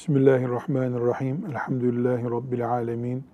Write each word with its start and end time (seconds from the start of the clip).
Bismillahirrahmanirrahim. 0.00 1.46
Elhamdülillahi 1.50 2.24
Rabbil 2.24 2.70
alemin. 2.70 3.24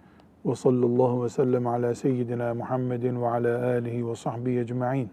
Ve 0.47 0.55
sallallahu 0.55 1.24
ve 1.24 1.29
sellem 1.29 1.66
ala 1.66 1.95
seyyidina 1.95 2.55
Muhammedin 2.55 3.23
ve 3.23 3.29
ala 3.29 3.66
alihi 3.66 4.09
ve 4.09 4.16
sahbihi 4.16 4.59
ecma'in. 4.59 5.10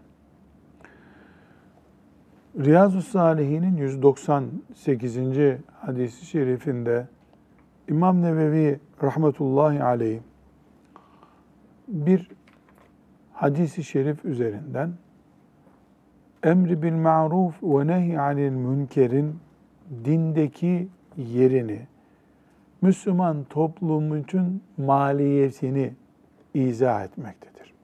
Riyazu 2.58 3.02
Salihin'in 3.02 3.76
198. 3.76 5.18
hadisi 5.80 6.26
şerifinde 6.26 7.06
İmam 7.88 8.22
Nevevi 8.22 8.80
rahmetullahi 9.02 9.82
aleyh 9.82 10.20
bir 11.88 12.30
hadisi 13.32 13.84
şerif 13.84 14.24
üzerinden 14.24 14.92
emri 16.42 16.82
bil 16.82 16.92
ma'ruf 16.92 17.62
ve 17.62 17.86
nehy 17.86 18.18
anil 18.18 18.50
münkerin 18.50 19.38
dindeki 20.04 20.88
yerini, 21.16 21.80
Müslüman 22.82 23.44
toplumun 23.50 24.20
için 24.20 24.62
maliyetini 24.76 25.92
izah 26.54 27.04
etmektedir. 27.04 27.74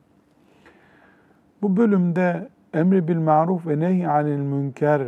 Bu 1.62 1.76
bölümde 1.76 2.48
emri 2.74 3.08
bil 3.08 3.16
maruf 3.16 3.66
ve 3.66 3.80
nehy 3.80 4.06
anil 4.06 4.38
münker 4.38 5.02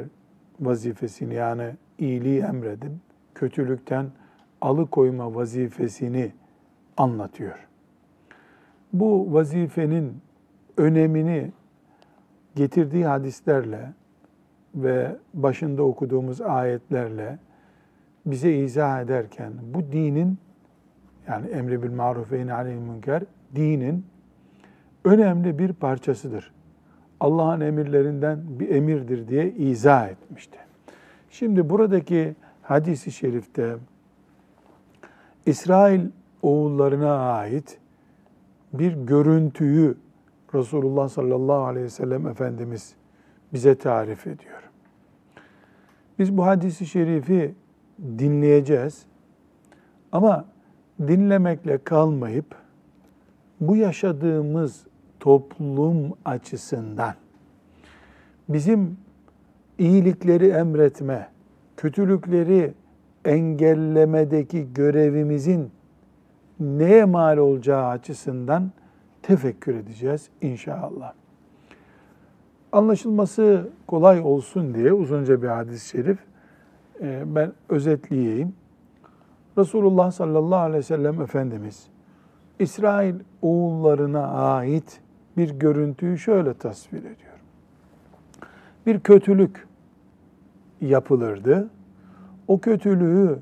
vazifesini 0.61 1.35
yani 1.35 1.71
iyiliği 1.99 2.41
emredip 2.41 2.93
kötülükten 3.35 4.07
alıkoyma 4.61 5.35
vazifesini 5.35 6.33
anlatıyor. 6.97 7.69
Bu 8.93 9.33
vazifenin 9.33 10.23
önemini 10.77 11.53
getirdiği 12.55 13.07
hadislerle 13.07 13.93
ve 14.75 15.17
başında 15.35 15.83
okuduğumuz 15.83 16.41
ayetlerle 16.41 17.39
bize 18.27 18.53
izah 18.53 19.01
ederken 19.01 19.53
bu 19.75 19.93
dinin 19.93 20.39
yani 21.29 21.49
emri 21.49 21.83
bil 21.83 21.91
maruf 21.91 22.33
ve 22.33 22.47
nehy'anil 22.47 22.75
münker 22.75 23.23
dinin 23.55 24.07
önemli 25.05 25.59
bir 25.59 25.73
parçasıdır. 25.73 26.53
Allah'ın 27.21 27.61
emirlerinden 27.61 28.41
bir 28.61 28.69
emirdir 28.69 29.29
diye 29.29 29.51
izah 29.51 30.09
etmişti. 30.09 30.59
Şimdi 31.31 31.71
buradaki 31.71 32.35
hadisi 32.63 33.13
şerifte 33.13 33.77
İsrail 35.47 36.01
oğullarına 36.43 37.33
ait 37.33 37.79
bir 38.73 38.93
görüntüyü 38.93 39.97
Resulullah 40.55 41.09
sallallahu 41.09 41.65
aleyhi 41.65 41.85
ve 41.85 41.91
sellem 41.91 42.27
Efendimiz 42.27 42.95
bize 43.53 43.75
tarif 43.75 44.27
ediyor. 44.27 44.71
Biz 46.19 46.37
bu 46.37 46.47
hadisi 46.47 46.87
şerifi 46.87 47.55
dinleyeceğiz. 48.19 49.03
Ama 50.13 50.45
dinlemekle 51.01 51.79
kalmayıp 51.79 52.55
bu 53.61 53.77
yaşadığımız 53.77 54.87
toplum 55.21 56.13
açısından 56.25 57.15
bizim 58.49 58.97
iyilikleri 59.79 60.49
emretme, 60.49 61.29
kötülükleri 61.77 62.75
engellemedeki 63.25 64.73
görevimizin 64.75 65.71
neye 66.61 67.05
mal 67.05 67.37
olacağı 67.37 67.87
açısından 67.87 68.71
tefekkür 69.23 69.75
edeceğiz 69.75 70.29
inşallah. 70.41 71.13
Anlaşılması 72.73 73.69
kolay 73.87 74.21
olsun 74.21 74.75
diye 74.75 74.93
uzunca 74.93 75.43
bir 75.43 75.49
hadis-i 75.49 75.89
şerif 75.89 76.19
ben 77.25 77.53
özetleyeyim. 77.69 78.55
Resulullah 79.59 80.11
sallallahu 80.11 80.59
aleyhi 80.59 80.79
ve 80.79 80.83
sellem 80.83 81.21
Efendimiz 81.21 81.87
İsrail 82.59 83.15
oğullarına 83.43 84.27
ait 84.27 85.01
bir 85.37 85.51
görüntüyü 85.51 86.19
şöyle 86.19 86.55
tasvir 86.55 86.99
ediyor. 86.99 87.41
Bir 88.87 89.01
kötülük 89.01 89.69
yapılırdı. 90.81 91.71
O 92.49 92.59
kötülüğü 92.59 93.39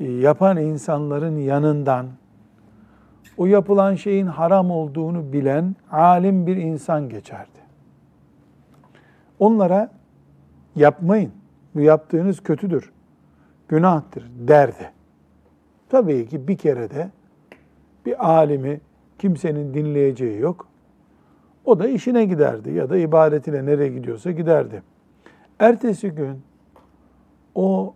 yapan 0.00 0.56
insanların 0.56 1.36
yanından 1.38 2.06
o 3.36 3.46
yapılan 3.46 3.94
şeyin 3.94 4.26
haram 4.26 4.70
olduğunu 4.70 5.32
bilen 5.32 5.76
alim 5.90 6.46
bir 6.46 6.56
insan 6.56 7.08
geçerdi. 7.08 7.58
Onlara 9.38 9.90
yapmayın 10.76 11.32
yaptığınız 11.80 12.40
kötüdür, 12.40 12.92
günahtır 13.68 14.30
derdi. 14.38 14.90
Tabii 15.88 16.26
ki 16.26 16.48
bir 16.48 16.56
kere 16.56 16.90
de 16.90 17.10
bir 18.06 18.28
alimi 18.28 18.80
kimsenin 19.18 19.74
dinleyeceği 19.74 20.40
yok. 20.40 20.68
O 21.64 21.78
da 21.78 21.88
işine 21.88 22.24
giderdi 22.24 22.70
ya 22.70 22.90
da 22.90 22.96
ibadetine 22.96 23.66
nereye 23.66 23.88
gidiyorsa 23.88 24.30
giderdi. 24.30 24.82
Ertesi 25.58 26.10
gün 26.10 26.42
o 27.54 27.94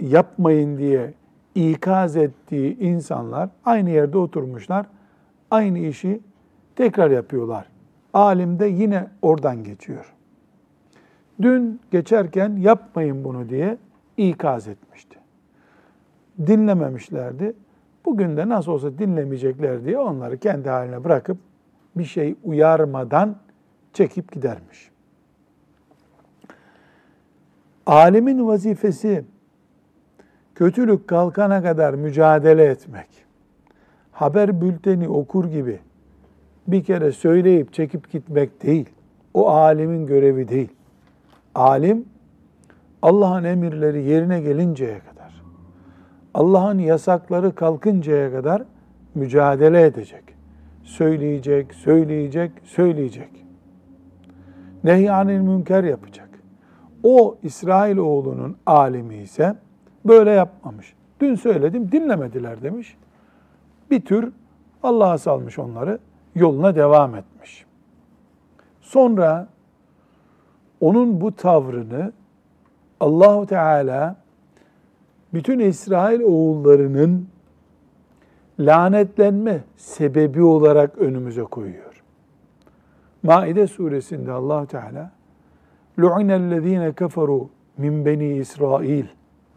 yapmayın 0.00 0.78
diye 0.78 1.14
ikaz 1.54 2.16
ettiği 2.16 2.78
insanlar 2.78 3.50
aynı 3.64 3.90
yerde 3.90 4.18
oturmuşlar. 4.18 4.86
Aynı 5.50 5.78
işi 5.78 6.20
tekrar 6.76 7.10
yapıyorlar. 7.10 7.68
Alim 8.14 8.58
de 8.58 8.66
yine 8.66 9.06
oradan 9.22 9.64
geçiyor. 9.64 10.14
Dün 11.42 11.80
geçerken 11.90 12.56
yapmayın 12.56 13.24
bunu 13.24 13.48
diye 13.48 13.78
ikaz 14.16 14.68
etmişti. 14.68 15.18
Dinlememişlerdi. 16.46 17.54
Bugün 18.04 18.36
de 18.36 18.48
nasıl 18.48 18.72
olsa 18.72 18.98
dinlemeyecekler 18.98 19.84
diye 19.84 19.98
onları 19.98 20.38
kendi 20.38 20.68
haline 20.68 21.04
bırakıp 21.04 21.38
bir 21.96 22.04
şey 22.04 22.34
uyarmadan 22.44 23.36
çekip 23.92 24.32
gidermiş. 24.32 24.90
Alimin 27.86 28.46
vazifesi 28.46 29.24
kötülük 30.54 31.08
kalkana 31.08 31.62
kadar 31.62 31.94
mücadele 31.94 32.64
etmek. 32.64 33.08
Haber 34.12 34.60
bülteni 34.60 35.08
okur 35.08 35.44
gibi 35.44 35.80
bir 36.68 36.84
kere 36.84 37.12
söyleyip 37.12 37.72
çekip 37.72 38.12
gitmek 38.12 38.62
değil. 38.62 38.88
O 39.34 39.48
alimin 39.48 40.06
görevi 40.06 40.48
değil. 40.48 40.77
Alim 41.58 42.04
Allah'ın 43.02 43.44
emirleri 43.44 44.02
yerine 44.02 44.40
gelinceye 44.40 44.98
kadar, 44.98 45.42
Allah'ın 46.34 46.78
yasakları 46.78 47.54
kalkıncaya 47.54 48.32
kadar 48.32 48.62
mücadele 49.14 49.82
edecek. 49.82 50.24
Söyleyecek, 50.84 51.74
söyleyecek, 51.74 52.52
söyleyecek. 52.64 53.30
Nehyanil 54.84 55.38
münker 55.40 55.84
yapacak. 55.84 56.28
O 57.02 57.38
İsrail 57.42 57.96
oğlunun 57.96 58.56
alimi 58.66 59.16
ise 59.16 59.54
böyle 60.04 60.30
yapmamış. 60.30 60.94
Dün 61.20 61.34
söyledim 61.34 61.92
dinlemediler 61.92 62.62
demiş. 62.62 62.96
Bir 63.90 64.00
tür 64.00 64.32
Allah'a 64.82 65.18
salmış 65.18 65.58
onları 65.58 65.98
yoluna 66.34 66.74
devam 66.74 67.14
etmiş. 67.14 67.66
Sonra 68.80 69.48
onun 70.80 71.20
bu 71.20 71.36
tavrını 71.36 72.12
Allahu 73.00 73.46
Teala 73.46 74.16
bütün 75.34 75.58
İsrail 75.58 76.20
oğullarının 76.20 77.28
lanetlenme 78.58 79.60
sebebi 79.76 80.42
olarak 80.42 80.98
önümüze 80.98 81.42
koyuyor. 81.42 82.02
Maide 83.22 83.66
suresinde 83.66 84.32
Allah 84.32 84.66
Teala 84.66 85.10
"Lu'inellezine 85.98 86.92
keferu 86.92 87.50
min 87.78 88.04
beni 88.04 88.36
İsrail" 88.36 89.04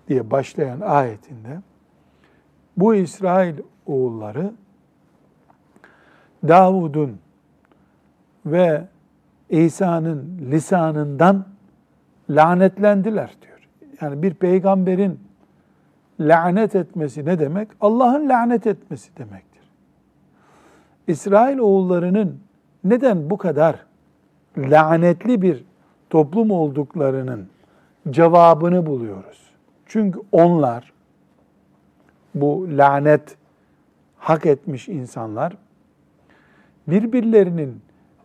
diye 0.08 0.32
başlayan 0.32 0.82
ayetinde 0.82 1.62
bu 2.78 2.96
İsrail 2.96 3.56
oğulları 3.86 4.54
Davud'un 6.48 7.20
ve 8.46 8.88
İsa'nın 9.52 10.38
lisanından 10.52 11.46
lanetlendiler 12.30 13.32
diyor. 13.42 13.70
Yani 14.02 14.24
bir 14.24 14.34
peygamberin 14.34 15.20
lanet 16.20 16.76
etmesi 16.76 17.26
ne 17.26 17.40
demek? 17.40 17.68
Allah'ın 17.82 18.30
lanet 18.30 18.68
etmesi 18.68 19.18
demektir. 19.18 19.64
İsrail 21.08 21.58
oğullarının 21.58 22.40
neden 22.84 23.30
bu 23.30 23.38
kadar 23.38 23.76
lanetli 24.58 25.42
bir 25.42 25.64
toplum 26.10 26.52
olduklarının 26.52 27.48
cevabını 28.10 28.86
buluyoruz. 28.86 29.52
Çünkü 29.86 30.20
onlar 30.32 30.94
bu 32.36 32.68
lanet 32.78 33.38
hak 34.18 34.46
etmiş 34.46 34.90
insanlar 34.90 35.58
birbirlerinin 36.88 37.82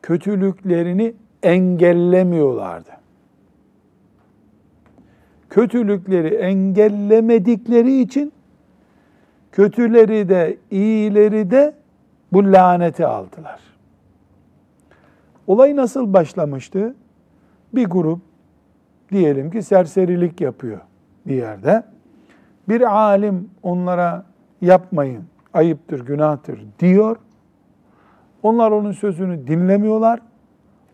kötülüklerini 0.07 1.15
engellemiyorlardı. 1.43 2.91
kötülükleri 5.51 6.35
engellemedikleri 6.35 8.01
için 8.01 8.33
kötüleri 9.53 10.29
de 10.29 10.57
iyileri 10.71 11.51
de 11.51 11.75
bu 12.33 12.53
laneti 12.53 13.07
aldılar. 13.07 13.61
Olay 15.47 15.77
nasıl 15.77 16.13
başlamıştı? 16.13 16.95
Bir 17.75 17.87
grup 17.87 18.21
diyelim 19.13 19.51
ki 19.51 19.63
serserilik 19.63 20.41
yapıyor 20.41 20.81
bir 21.27 21.35
yerde. 21.35 21.83
Bir 22.69 22.97
alim 22.97 23.51
onlara 23.63 24.25
yapmayın, 24.61 25.25
ayıptır, 25.55 26.07
günahtır 26.07 26.61
diyor. 26.79 27.17
Onlar 28.47 28.71
onun 28.71 28.93
sözünü 28.93 29.47
dinlemiyorlar. 29.47 30.21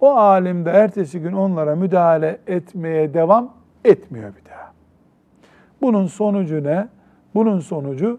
O 0.00 0.10
alim 0.10 0.64
de 0.64 0.70
ertesi 0.70 1.20
gün 1.20 1.32
onlara 1.32 1.76
müdahale 1.76 2.38
etmeye 2.46 3.14
devam 3.14 3.54
etmiyor 3.84 4.32
bir 4.36 4.50
daha. 4.50 4.72
Bunun 5.82 6.06
sonucu 6.06 6.64
ne? 6.64 6.88
Bunun 7.34 7.60
sonucu 7.60 8.18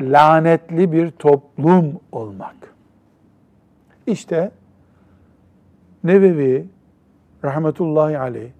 lanetli 0.00 0.92
bir 0.92 1.10
toplum 1.10 2.00
olmak. 2.12 2.56
İşte 4.06 4.50
Nevevi 6.04 6.66
rahmetullahi 7.44 8.18
aleyh 8.18 8.50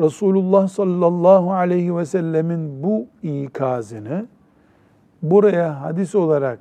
Resulullah 0.00 0.68
sallallahu 0.68 1.52
aleyhi 1.52 1.96
ve 1.96 2.06
sellemin 2.06 2.82
bu 2.82 3.06
ikazını 3.22 4.26
buraya 5.22 5.82
hadis 5.82 6.14
olarak 6.14 6.58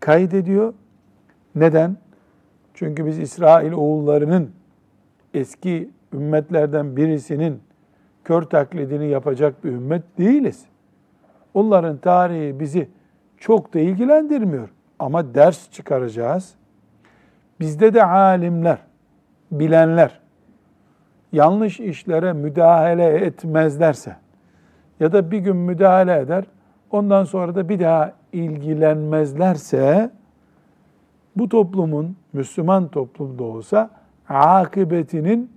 kaydediyor. 0.00 0.74
Neden? 1.54 1.96
Çünkü 2.76 3.06
biz 3.06 3.18
İsrail 3.18 3.72
oğullarının 3.72 4.50
eski 5.34 5.90
ümmetlerden 6.12 6.96
birisinin 6.96 7.60
kör 8.24 8.42
taklidini 8.42 9.08
yapacak 9.08 9.64
bir 9.64 9.70
ümmet 9.70 10.02
değiliz. 10.18 10.64
Onların 11.54 11.98
tarihi 11.98 12.60
bizi 12.60 12.88
çok 13.38 13.74
da 13.74 13.78
ilgilendirmiyor. 13.78 14.68
Ama 14.98 15.34
ders 15.34 15.70
çıkaracağız. 15.70 16.54
Bizde 17.60 17.94
de 17.94 18.04
alimler, 18.04 18.78
bilenler 19.52 20.20
yanlış 21.32 21.80
işlere 21.80 22.32
müdahale 22.32 23.06
etmezlerse 23.06 24.16
ya 25.00 25.12
da 25.12 25.30
bir 25.30 25.38
gün 25.38 25.56
müdahale 25.56 26.18
eder, 26.18 26.44
ondan 26.90 27.24
sonra 27.24 27.54
da 27.54 27.68
bir 27.68 27.80
daha 27.80 28.12
ilgilenmezlerse 28.32 30.10
bu 31.36 31.48
toplumun 31.48 32.16
Müslüman 32.32 32.88
toplumda 32.88 33.44
olsa 33.44 33.90
akıbetinin 34.28 35.50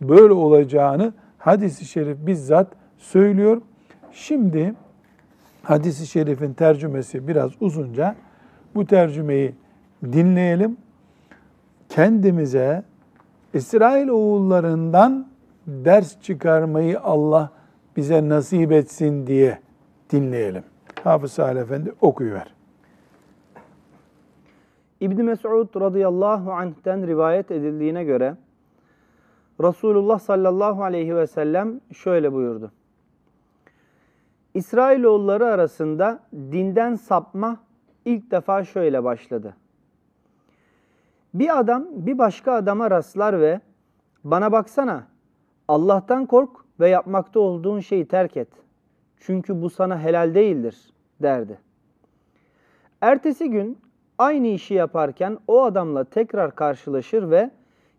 böyle 0.00 0.32
olacağını 0.32 1.12
hadisi 1.38 1.84
şerif 1.84 2.26
bizzat 2.26 2.68
söylüyor. 2.98 3.62
Şimdi 4.12 4.74
hadisi 5.62 6.06
şerifin 6.06 6.52
tercümesi 6.52 7.28
biraz 7.28 7.50
uzunca. 7.60 8.16
Bu 8.74 8.86
tercümeyi 8.86 9.54
dinleyelim. 10.04 10.76
Kendimize 11.88 12.82
İsrail 13.54 14.08
oğullarından 14.08 15.26
ders 15.66 16.20
çıkarmayı 16.20 17.00
Allah 17.00 17.50
bize 17.96 18.28
nasip 18.28 18.72
etsin 18.72 19.26
diye 19.26 19.58
dinleyelim. 20.10 20.62
Hafız 21.04 21.32
Salih 21.32 21.60
Efendi 21.60 21.92
okuyuver. 22.00 22.55
İbn 25.00 25.22
Mes'ud 25.22 25.80
radıyallahu 25.80 26.52
anh'ten 26.52 27.06
rivayet 27.06 27.50
edildiğine 27.50 28.04
göre 28.04 28.36
Resulullah 29.60 30.18
sallallahu 30.18 30.84
aleyhi 30.84 31.16
ve 31.16 31.26
sellem 31.26 31.80
şöyle 31.92 32.32
buyurdu. 32.32 32.72
İsrailoğulları 34.54 35.46
arasında 35.46 36.20
dinden 36.32 36.94
sapma 36.94 37.56
ilk 38.04 38.30
defa 38.30 38.64
şöyle 38.64 39.04
başladı. 39.04 39.56
Bir 41.34 41.58
adam 41.58 41.86
bir 41.90 42.18
başka 42.18 42.52
adama 42.52 42.90
rastlar 42.90 43.40
ve 43.40 43.60
bana 44.24 44.52
baksana 44.52 45.06
Allah'tan 45.68 46.26
kork 46.26 46.50
ve 46.80 46.88
yapmakta 46.88 47.40
olduğun 47.40 47.80
şeyi 47.80 48.08
terk 48.08 48.36
et. 48.36 48.48
Çünkü 49.16 49.62
bu 49.62 49.70
sana 49.70 50.00
helal 50.00 50.34
değildir 50.34 50.92
derdi. 51.22 51.58
Ertesi 53.00 53.50
gün 53.50 53.78
aynı 54.18 54.46
işi 54.46 54.74
yaparken 54.74 55.38
o 55.48 55.62
adamla 55.62 56.04
tekrar 56.04 56.54
karşılaşır 56.54 57.30
ve 57.30 57.50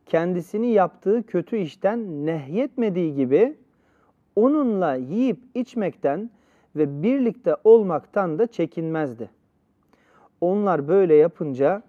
kendisini 0.06 0.68
yaptığı 0.68 1.24
kötü 1.24 1.58
işten 1.58 2.26
nehyetmediği 2.26 3.16
gibi 3.16 3.58
onunla 4.36 4.96
yiyip 4.96 5.40
içmekten 5.56 6.30
ve 6.76 7.04
birlikte 7.04 7.56
olmaktan 7.64 8.40
da 8.40 8.48
çekinmezdi. 8.48 9.30
Onlar 10.42 10.88
böyle 10.88 11.16
yapınca 11.16 11.82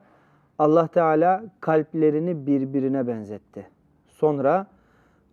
Allah 0.58 0.86
Teala 0.86 1.44
kalplerini 1.60 2.46
birbirine 2.46 3.06
benzetti. 3.06 3.66
Sonra 4.08 4.66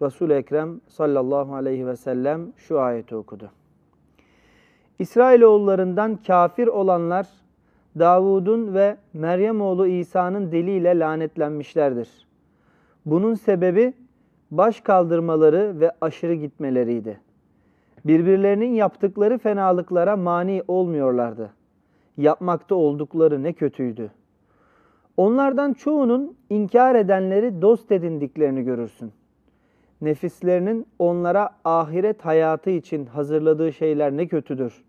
Resul-i 0.01 0.33
Ekrem 0.33 0.81
sallallahu 0.87 1.55
aleyhi 1.55 1.87
ve 1.87 1.95
sellem 1.95 2.53
şu 2.57 2.79
ayeti 2.79 3.15
okudu. 3.15 3.51
İsrailoğullarından 4.99 6.19
kafir 6.27 6.67
olanlar 6.67 7.27
Davud'un 7.99 8.73
ve 8.73 8.97
Meryem 9.13 9.61
oğlu 9.61 9.87
İsa'nın 9.87 10.51
diliyle 10.51 10.99
lanetlenmişlerdir. 10.99 12.09
Bunun 13.05 13.33
sebebi 13.33 13.93
baş 14.51 14.81
kaldırmaları 14.81 15.79
ve 15.79 15.91
aşırı 16.01 16.33
gitmeleriydi. 16.33 17.19
Birbirlerinin 18.05 18.73
yaptıkları 18.73 19.37
fenalıklara 19.37 20.17
mani 20.17 20.63
olmuyorlardı. 20.67 21.49
Yapmakta 22.17 22.75
oldukları 22.75 23.43
ne 23.43 23.53
kötüydü. 23.53 24.11
Onlardan 25.17 25.73
çoğunun 25.73 26.37
inkar 26.49 26.95
edenleri 26.95 27.61
dost 27.61 27.91
edindiklerini 27.91 28.63
görürsün. 28.63 29.11
Nefislerinin 30.01 30.87
onlara 30.99 31.49
ahiret 31.63 32.25
hayatı 32.25 32.69
için 32.69 33.05
hazırladığı 33.05 33.73
şeyler 33.73 34.17
ne 34.17 34.27
kötüdür. 34.27 34.83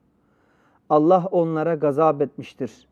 Allah 0.89 1.29
onlara 1.31 1.75
gazap 1.75 2.23
etmiştir. 2.23 2.87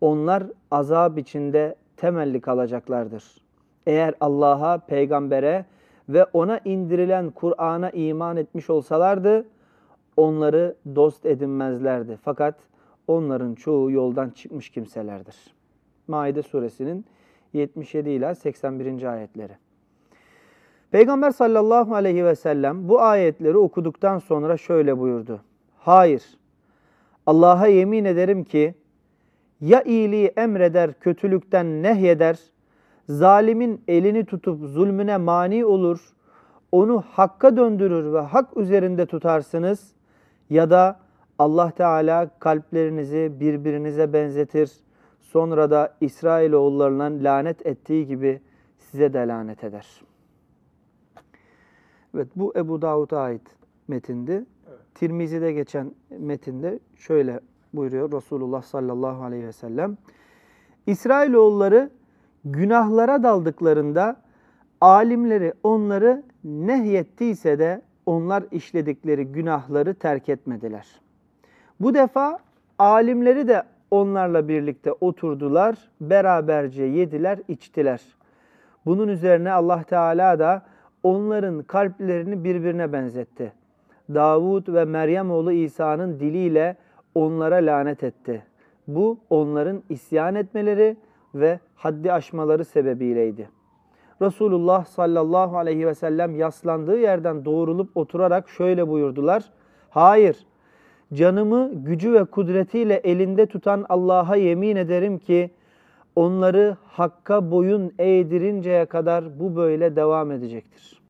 Onlar 0.00 0.42
azap 0.70 1.18
içinde 1.18 1.74
temelli 1.96 2.40
kalacaklardır. 2.40 3.24
Eğer 3.86 4.14
Allah'a, 4.20 4.78
peygambere 4.78 5.64
ve 6.08 6.24
ona 6.24 6.60
indirilen 6.64 7.30
Kur'an'a 7.30 7.90
iman 7.90 8.36
etmiş 8.36 8.70
olsalardı, 8.70 9.46
onları 10.16 10.76
dost 10.94 11.26
edinmezlerdi. 11.26 12.18
Fakat 12.24 12.54
onların 13.08 13.54
çoğu 13.54 13.90
yoldan 13.90 14.30
çıkmış 14.30 14.70
kimselerdir. 14.70 15.36
Maide 16.08 16.42
suresinin 16.42 17.04
77 17.52 18.10
ila 18.10 18.34
81. 18.34 19.02
ayetleri. 19.02 19.52
Peygamber 20.90 21.30
sallallahu 21.30 21.94
aleyhi 21.94 22.24
ve 22.24 22.34
sellem 22.34 22.88
bu 22.88 23.00
ayetleri 23.00 23.58
okuduktan 23.58 24.18
sonra 24.18 24.56
şöyle 24.56 24.98
buyurdu. 24.98 25.40
Hayır, 25.78 26.22
Allah'a 27.26 27.66
yemin 27.66 28.04
ederim 28.04 28.44
ki 28.44 28.74
ya 29.60 29.82
iyiliği 29.82 30.26
emreder, 30.36 31.00
kötülükten 31.00 31.82
nehyeder, 31.82 32.38
zalimin 33.08 33.82
elini 33.88 34.24
tutup 34.24 34.66
zulmüne 34.66 35.16
mani 35.16 35.64
olur, 35.64 36.14
onu 36.72 37.04
hakka 37.10 37.56
döndürür 37.56 38.12
ve 38.12 38.20
hak 38.20 38.56
üzerinde 38.56 39.06
tutarsınız 39.06 39.92
ya 40.50 40.70
da 40.70 41.00
Allah 41.38 41.70
Teala 41.70 42.30
kalplerinizi 42.38 43.32
birbirinize 43.40 44.12
benzetir. 44.12 44.72
Sonra 45.20 45.70
da 45.70 45.94
İsrailoğullarına 46.00 47.04
lanet 47.04 47.66
ettiği 47.66 48.06
gibi 48.06 48.40
size 48.78 49.12
de 49.12 49.18
lanet 49.28 49.64
eder. 49.64 49.86
Evet 52.14 52.28
bu 52.36 52.52
Ebu 52.56 52.82
Davud'a 52.82 53.20
ait 53.20 53.42
metindi. 53.88 54.32
Evet. 54.32 54.80
Tirmizi'de 54.94 55.52
geçen 55.52 55.92
metinde 56.18 56.78
şöyle 56.96 57.40
buyuruyor 57.76 58.12
Resulullah 58.12 58.62
sallallahu 58.62 59.24
aleyhi 59.24 59.46
ve 59.46 59.52
sellem. 59.52 59.96
İsrailoğulları 60.86 61.90
günahlara 62.44 63.22
daldıklarında 63.22 64.16
alimleri 64.80 65.52
onları 65.62 66.22
nehyettiyse 66.44 67.58
de 67.58 67.82
onlar 68.06 68.44
işledikleri 68.50 69.24
günahları 69.24 69.94
terk 69.94 70.28
etmediler. 70.28 70.86
Bu 71.80 71.94
defa 71.94 72.38
alimleri 72.78 73.48
de 73.48 73.62
onlarla 73.90 74.48
birlikte 74.48 74.92
oturdular, 74.92 75.76
beraberce 76.00 76.84
yediler, 76.84 77.38
içtiler. 77.48 78.00
Bunun 78.86 79.08
üzerine 79.08 79.52
Allah 79.52 79.82
Teala 79.82 80.38
da 80.38 80.62
onların 81.02 81.62
kalplerini 81.62 82.44
birbirine 82.44 82.92
benzetti. 82.92 83.52
Davud 84.14 84.74
ve 84.74 84.84
Meryem 84.84 85.30
oğlu 85.30 85.52
İsa'nın 85.52 86.20
diliyle 86.20 86.76
onlara 87.16 87.56
lanet 87.56 88.04
etti. 88.04 88.42
Bu 88.88 89.18
onların 89.30 89.82
isyan 89.88 90.34
etmeleri 90.34 90.96
ve 91.34 91.60
haddi 91.74 92.12
aşmaları 92.12 92.64
sebebiyleydi. 92.64 93.48
Resulullah 94.22 94.84
sallallahu 94.84 95.56
aleyhi 95.58 95.86
ve 95.86 95.94
sellem 95.94 96.36
yaslandığı 96.36 96.98
yerden 96.98 97.44
doğrulup 97.44 97.96
oturarak 97.96 98.48
şöyle 98.48 98.88
buyurdular. 98.88 99.44
Hayır. 99.90 100.36
Canımı 101.14 101.70
gücü 101.74 102.12
ve 102.12 102.24
kudretiyle 102.24 102.94
elinde 102.94 103.46
tutan 103.46 103.86
Allah'a 103.88 104.36
yemin 104.36 104.76
ederim 104.76 105.18
ki 105.18 105.50
onları 106.16 106.76
hakka 106.84 107.50
boyun 107.50 107.92
eğdirinceye 107.98 108.86
kadar 108.86 109.40
bu 109.40 109.56
böyle 109.56 109.96
devam 109.96 110.30
edecektir. 110.30 111.02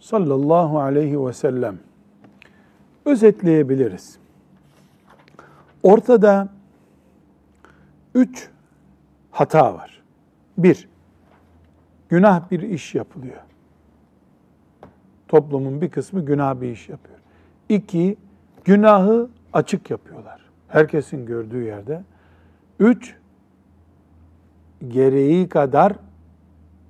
Sallallahu 0.00 0.78
aleyhi 0.78 1.26
ve 1.26 1.32
sellem. 1.32 1.78
Özetleyebiliriz. 3.04 4.23
Ortada 5.84 6.48
üç 8.14 8.48
hata 9.30 9.74
var. 9.74 10.02
Bir, 10.58 10.88
günah 12.08 12.50
bir 12.50 12.60
iş 12.60 12.94
yapılıyor. 12.94 13.40
Toplumun 15.28 15.80
bir 15.80 15.90
kısmı 15.90 16.24
günah 16.24 16.60
bir 16.60 16.70
iş 16.70 16.88
yapıyor. 16.88 17.18
İki, 17.68 18.16
günahı 18.64 19.28
açık 19.52 19.90
yapıyorlar. 19.90 20.40
Herkesin 20.68 21.26
gördüğü 21.26 21.62
yerde. 21.62 22.02
Üç, 22.78 23.16
gereği 24.88 25.48
kadar 25.48 25.92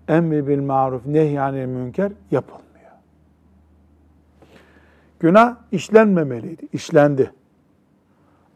emri 0.09 0.49
bil 0.49 0.61
maruf 0.61 1.07
nehyanil 1.07 1.67
münker 1.67 2.13
yapılmıyor. 2.31 2.65
Günah 5.21 5.57
işlenmemeliydi, 5.73 6.69
işlendi. 6.73 7.31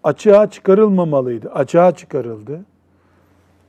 Açığa 0.08 0.50
çıkarılmamalıydı, 0.50 1.50
açığa 1.50 1.92
çıkarıldı. 1.92 2.64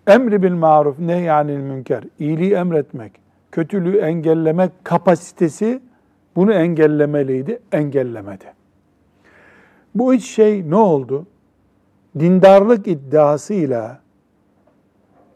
Emri 0.08 0.43
bil 0.43 0.53
maruf 0.53 1.00
nehyanil 1.00 1.58
münker, 1.58 2.03
iyiliği 2.19 2.53
emretmek, 2.53 3.12
kötülüğü 3.51 3.98
engellemek 3.98 4.72
kapasitesi 4.84 5.81
bunu 6.36 6.53
engellemeliydi, 6.53 7.60
engellemedi. 7.72 8.46
Bu 9.96 10.13
üç 10.13 10.24
şey 10.24 10.69
ne 10.69 10.75
oldu? 10.75 11.27
Dindarlık 12.19 12.88
iddiasıyla 12.88 14.00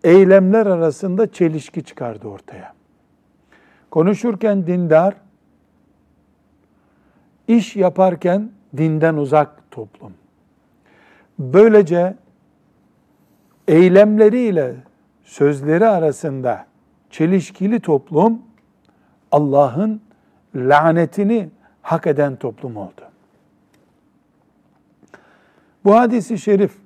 eylemler 0.04 0.66
arasında 0.66 1.32
çelişki 1.32 1.84
çıkardı 1.84 2.28
ortaya. 2.28 2.74
Konuşurken 3.92 4.68
dindar, 4.68 5.14
iş 7.48 7.76
yaparken 7.76 8.52
dinden 8.78 9.16
uzak 9.16 9.72
toplum. 9.72 10.14
Böylece 11.40 12.16
eylemleriyle 13.68 14.76
sözleri 15.24 15.88
arasında 15.88 16.66
çelişkili 17.10 17.80
toplum 17.80 18.42
Allah'ın 19.32 20.02
lanetini 20.56 21.50
hak 21.82 22.08
eden 22.08 22.36
toplum 22.36 22.78
oldu. 22.78 23.02
Bu 25.86 25.96
hadisi 25.96 26.38
şerif 26.38 26.78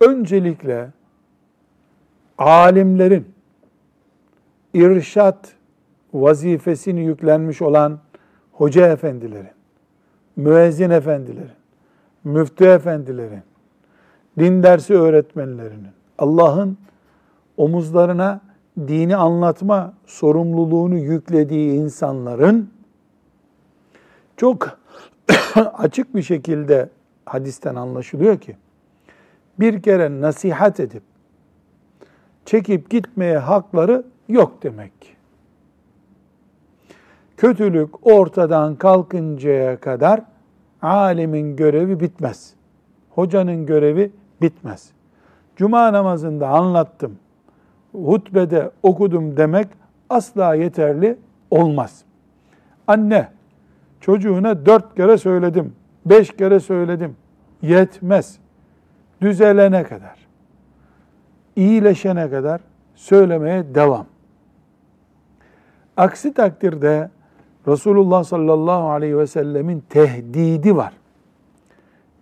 öncelikle 0.00 0.90
alimlerin 2.38 3.34
irşat 4.74 5.54
vazifesini 6.14 7.00
yüklenmiş 7.04 7.62
olan 7.62 7.98
hoca 8.52 8.86
efendilerin, 8.86 9.50
müezzin 10.36 10.90
efendilerin, 10.90 11.57
müftü 12.28 12.64
efendilerin, 12.64 13.42
din 14.38 14.62
dersi 14.62 14.94
öğretmenlerinin, 14.94 15.88
Allah'ın 16.18 16.78
omuzlarına 17.56 18.40
dini 18.78 19.16
anlatma 19.16 19.92
sorumluluğunu 20.06 20.96
yüklediği 20.96 21.72
insanların 21.72 22.70
çok 24.36 24.78
açık 25.74 26.14
bir 26.14 26.22
şekilde 26.22 26.88
hadisten 27.26 27.74
anlaşılıyor 27.74 28.38
ki 28.38 28.56
bir 29.60 29.82
kere 29.82 30.20
nasihat 30.20 30.80
edip 30.80 31.02
çekip 32.44 32.90
gitmeye 32.90 33.38
hakları 33.38 34.04
yok 34.28 34.62
demek. 34.62 34.92
Kötülük 37.36 38.06
ortadan 38.06 38.76
kalkıncaya 38.76 39.80
kadar 39.80 40.22
alimin 40.82 41.56
görevi 41.56 42.00
bitmez. 42.00 42.54
Hocanın 43.10 43.66
görevi 43.66 44.10
bitmez. 44.42 44.90
Cuma 45.56 45.92
namazında 45.92 46.48
anlattım, 46.48 47.18
hutbede 47.92 48.70
okudum 48.82 49.36
demek 49.36 49.68
asla 50.10 50.54
yeterli 50.54 51.18
olmaz. 51.50 52.04
Anne, 52.86 53.28
çocuğuna 54.00 54.66
dört 54.66 54.94
kere 54.94 55.18
söyledim, 55.18 55.72
beş 56.06 56.36
kere 56.36 56.60
söyledim, 56.60 57.16
yetmez. 57.62 58.38
Düzelene 59.20 59.82
kadar, 59.82 60.26
iyileşene 61.56 62.30
kadar 62.30 62.60
söylemeye 62.94 63.74
devam. 63.74 64.06
Aksi 65.96 66.34
takdirde 66.34 67.10
Resulullah 67.68 68.24
sallallahu 68.24 68.90
aleyhi 68.90 69.18
ve 69.18 69.26
sellemin 69.26 69.82
tehdidi 69.88 70.76
var. 70.76 70.92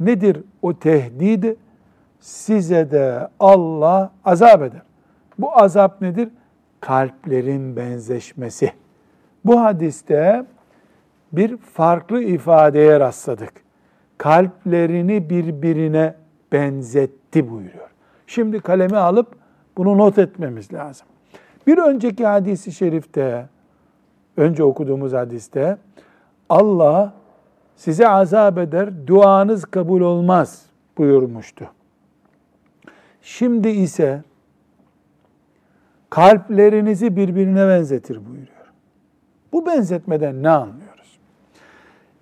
Nedir 0.01 0.43
o 0.63 0.75
tehdidi? 0.75 1.57
Size 2.21 2.91
de 2.91 3.29
Allah 3.41 4.11
azap 4.25 4.63
eder. 4.63 4.83
Bu 5.39 5.59
azap 5.59 6.01
nedir? 6.01 6.29
Kalplerin 6.81 7.77
benzeşmesi. 7.77 8.73
Bu 9.45 9.61
hadiste 9.61 10.47
bir 11.33 11.57
farklı 11.57 12.23
ifadeye 12.23 13.01
rastladık. 13.01 13.53
Kalplerini 14.19 15.31
birbirine 15.31 16.15
benzetti 16.53 17.51
buyuruyor. 17.51 17.91
Şimdi 18.27 18.61
kalemi 18.61 18.97
alıp 18.97 19.37
bunu 19.77 19.99
not 19.99 20.19
etmemiz 20.19 20.73
lazım. 20.73 21.07
Bir 21.67 21.79
önceki 21.79 22.27
hadisi 22.27 22.73
şerifte, 22.73 23.47
önce 24.37 24.65
okuduğumuz 24.65 25.13
hadiste 25.13 25.79
Allah 26.49 27.15
size 27.77 28.09
azap 28.09 28.59
eder, 28.59 29.07
duanız 29.07 29.65
kabul 29.65 30.01
olmaz 30.01 30.67
buyurmuştu. 30.99 31.65
Şimdi 33.23 33.69
ise 33.69 34.23
kalplerinizi 36.11 37.17
birbirine 37.17 37.69
benzetir 37.69 38.17
buyuruyor. 38.27 38.67
Bu 39.53 39.67
benzetmeden 39.67 40.43
ne 40.43 40.49
anlıyoruz? 40.49 41.19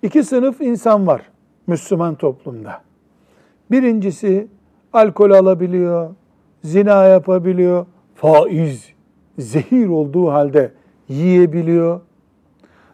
İki 0.03 0.23
sınıf 0.23 0.61
insan 0.61 1.07
var 1.07 1.21
Müslüman 1.67 2.15
toplumda. 2.15 2.81
Birincisi 3.71 4.47
alkol 4.93 5.31
alabiliyor, 5.31 6.15
zina 6.63 7.05
yapabiliyor, 7.05 7.85
faiz, 8.15 8.93
zehir 9.39 9.87
olduğu 9.87 10.31
halde 10.31 10.71
yiyebiliyor, 11.09 12.01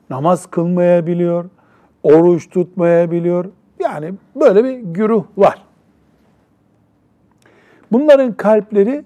namaz 0.09 0.45
kılmayabiliyor, 0.45 1.49
oruç 2.03 2.49
tutmayabiliyor. 2.49 3.45
Yani 3.79 4.13
böyle 4.35 4.63
bir 4.63 4.79
güruh 4.79 5.25
var. 5.37 5.65
Bunların 7.91 8.33
kalpleri 8.33 9.03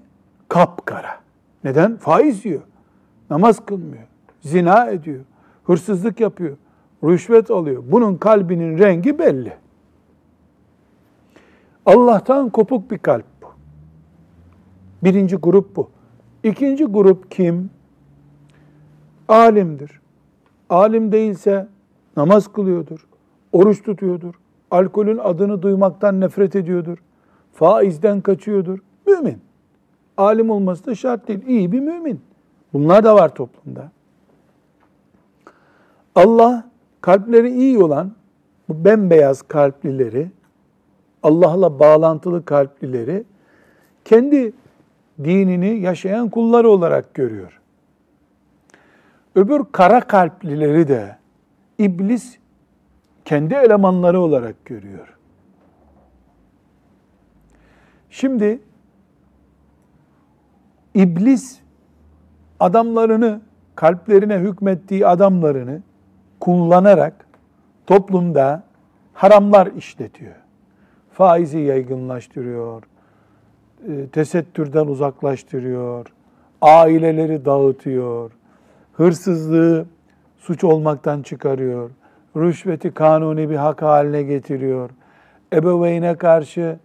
kapkara. 0.50 1.20
Neden? 1.64 1.98
Faiz 1.98 2.46
yiyor. 2.46 2.62
Namaz 3.30 3.66
kılmıyor. 3.66 4.04
Zina 4.42 4.88
ediyor. 4.88 5.20
Hırsızlık 5.64 6.20
yapıyor. 6.20 6.58
Rüşvet 7.04 7.52
alıyor. 7.52 7.84
Bunun 7.92 8.16
kalbinin 8.16 8.78
rengi 8.78 9.20
belli. 9.20 9.54
Allah'tan 11.86 12.50
kopuk 12.50 12.92
bir 12.92 12.98
kalp 12.98 13.26
bu. 13.42 13.48
Birinci 15.04 15.36
grup 15.36 15.76
bu. 15.76 15.90
İkinci 16.44 16.86
grup 16.86 17.32
kim? 17.32 17.70
Alimdir. 19.28 20.02
Alim 20.70 21.12
değilse 21.12 21.68
namaz 22.18 22.54
kılıyordur, 22.54 23.08
oruç 23.52 23.84
tutuyordur, 23.84 24.34
alkolün 24.72 25.18
adını 25.18 25.62
duymaktan 25.62 26.22
nefret 26.22 26.56
ediyordur, 26.56 26.98
faizden 27.54 28.22
kaçıyordur. 28.22 28.80
Mümin. 29.08 29.38
Alim 30.18 30.50
olması 30.50 30.86
da 30.86 30.96
şart 30.96 31.28
değil. 31.28 31.48
İyi 31.48 31.72
bir 31.72 31.80
mümin. 31.80 32.22
Bunlar 32.74 33.04
da 33.04 33.16
var 33.16 33.36
toplumda. 33.36 33.92
Allah 36.16 36.70
kalpleri 37.02 37.50
iyi 37.50 37.84
olan 37.84 38.12
bu 38.70 38.86
bembeyaz 38.86 39.42
kalplileri, 39.42 40.32
Allah'la 41.24 41.80
bağlantılı 41.80 42.46
kalplileri 42.46 43.24
kendi 44.06 44.54
dinini 45.24 45.80
yaşayan 45.80 46.30
kulları 46.30 46.70
olarak 46.70 47.14
görüyor. 47.14 47.62
Öbür 49.36 49.62
kara 49.72 50.02
kalplileri 50.02 50.88
de 50.88 51.18
iblis 51.78 52.38
kendi 53.26 53.54
elemanları 53.54 54.20
olarak 54.20 54.66
görüyor. 54.66 55.18
Şimdi 58.10 58.60
iblis 60.94 61.60
adamlarını, 62.60 63.42
kalplerine 63.76 64.38
hükmettiği 64.38 65.08
adamlarını 65.08 65.82
kullanarak 66.40 67.26
toplumda 67.88 68.64
haramlar 69.14 69.68
işletiyor. 69.68 70.36
Faizi 71.12 71.60
yaygınlaştırıyor, 71.60 72.84
e, 73.88 74.08
tesettürden 74.08 74.86
uzaklaştırıyor, 74.86 76.14
aileleri 76.62 77.46
dağıtıyor, 77.46 78.32
hırsızlığı 78.98 79.86
suç 80.38 80.64
olmaktan 80.64 81.22
çıkarıyor, 81.22 81.90
rüşveti 82.38 82.92
kanuni 82.92 83.50
bir 83.50 83.56
hak 83.56 83.82
haline 83.82 84.24
getiriyor, 84.24 84.90
ebeveyne 85.54 86.16
karşı 86.16 86.80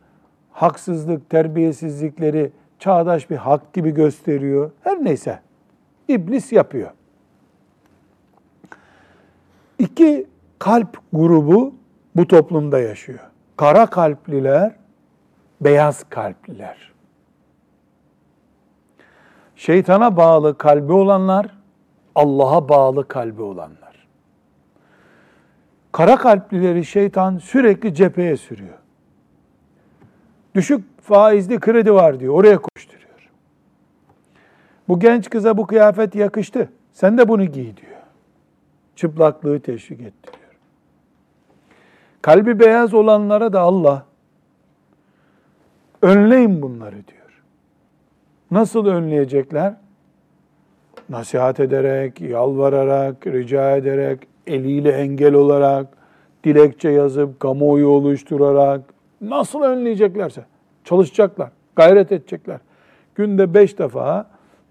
haksızlık, 0.52 1.30
terbiyesizlikleri 1.30 2.52
çağdaş 2.78 3.30
bir 3.30 3.36
hak 3.36 3.72
gibi 3.72 3.90
gösteriyor. 3.90 4.70
Her 4.84 5.04
neyse 5.04 5.40
iblis 6.08 6.52
yapıyor. 6.52 6.90
İki 9.78 10.26
kalp 10.58 10.98
grubu 11.12 11.74
bu 12.16 12.26
toplumda 12.26 12.80
yaşıyor. 12.80 13.18
Kara 13.56 13.86
kalpliler, 13.86 14.72
beyaz 15.60 16.04
kalpliler. 16.10 16.92
Şeytana 19.56 20.16
bağlı 20.16 20.58
kalbi 20.58 20.92
olanlar, 20.92 21.59
Allah'a 22.14 22.68
bağlı 22.68 23.08
kalbi 23.08 23.42
olanlar. 23.42 24.06
Kara 25.92 26.16
kalplileri 26.16 26.84
şeytan 26.84 27.38
sürekli 27.38 27.94
cepheye 27.94 28.36
sürüyor. 28.36 28.78
Düşük 30.54 31.02
faizli 31.02 31.60
kredi 31.60 31.92
var 31.92 32.20
diyor, 32.20 32.34
oraya 32.34 32.58
koşturuyor. 32.58 33.30
Bu 34.88 35.00
genç 35.00 35.30
kıza 35.30 35.56
bu 35.56 35.66
kıyafet 35.66 36.14
yakıştı, 36.14 36.72
sen 36.92 37.18
de 37.18 37.28
bunu 37.28 37.44
giy 37.44 37.76
diyor. 37.76 38.00
Çıplaklığı 38.96 39.60
teşvik 39.60 40.00
ettiriyor. 40.00 40.50
Kalbi 42.22 42.60
beyaz 42.60 42.94
olanlara 42.94 43.52
da 43.52 43.60
Allah 43.60 44.06
önleyin 46.02 46.62
bunları 46.62 47.06
diyor. 47.06 47.42
Nasıl 48.50 48.86
önleyecekler? 48.86 49.74
Nasihat 51.10 51.60
ederek, 51.60 52.20
yalvararak, 52.20 53.26
rica 53.26 53.76
ederek, 53.76 54.18
eliyle 54.46 54.90
engel 54.90 55.34
olarak, 55.34 55.86
dilekçe 56.44 56.90
yazıp, 56.90 57.40
kamuoyu 57.40 57.88
oluşturarak, 57.88 58.80
nasıl 59.20 59.62
önleyeceklerse 59.62 60.44
çalışacaklar, 60.84 61.50
gayret 61.76 62.12
edecekler. 62.12 62.58
Günde 63.14 63.54
beş 63.54 63.78
defa 63.78 64.26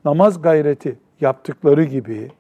namaz 0.05 0.41
gayreti 0.41 0.95
yaptıkları 1.21 1.83
gibi, 1.83 2.31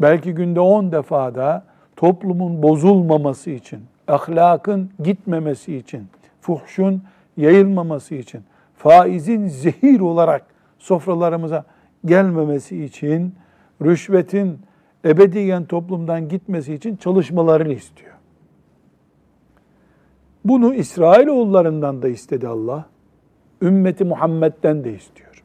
belki 0.00 0.34
günde 0.34 0.60
on 0.60 0.92
defa 0.92 1.34
da 1.34 1.64
toplumun 1.96 2.62
bozulmaması 2.62 3.50
için, 3.50 3.80
ahlakın 4.08 4.90
gitmemesi 5.04 5.76
için, 5.76 6.06
fuhşun 6.40 7.02
yayılmaması 7.36 8.14
için, 8.14 8.40
faizin 8.76 9.48
zehir 9.48 10.00
olarak 10.00 10.42
sofralarımıza 10.78 11.64
gelmemesi 12.04 12.84
için, 12.84 13.34
rüşvetin 13.82 14.58
ebediyen 15.04 15.64
toplumdan 15.64 16.28
gitmesi 16.28 16.74
için 16.74 16.96
çalışmalarını 16.96 17.72
istiyor. 17.72 18.12
Bunu 20.44 20.74
İsrailoğullarından 20.74 22.02
da 22.02 22.08
istedi 22.08 22.48
Allah. 22.48 22.84
Ümmeti 23.62 24.04
Muhammed'den 24.04 24.84
de 24.84 24.94
istiyor. 24.94 25.42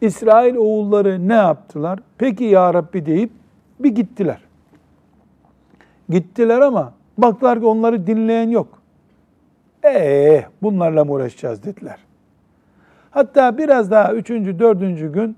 İsrail 0.00 0.56
oğulları 0.56 1.28
ne 1.28 1.34
yaptılar? 1.34 1.98
Peki 2.18 2.44
ya 2.44 2.74
Rabbi 2.74 3.06
deyip 3.06 3.30
bir 3.80 3.90
gittiler. 3.94 4.40
Gittiler 6.08 6.60
ama 6.60 6.92
baktılar 7.18 7.60
ki 7.60 7.66
onları 7.66 8.06
dinleyen 8.06 8.50
yok. 8.50 8.82
Ee, 9.84 10.44
bunlarla 10.62 11.04
mı 11.04 11.12
uğraşacağız 11.12 11.64
dediler. 11.64 11.98
Hatta 13.10 13.58
biraz 13.58 13.90
daha 13.90 14.14
üçüncü, 14.14 14.58
dördüncü 14.58 15.12
gün 15.12 15.36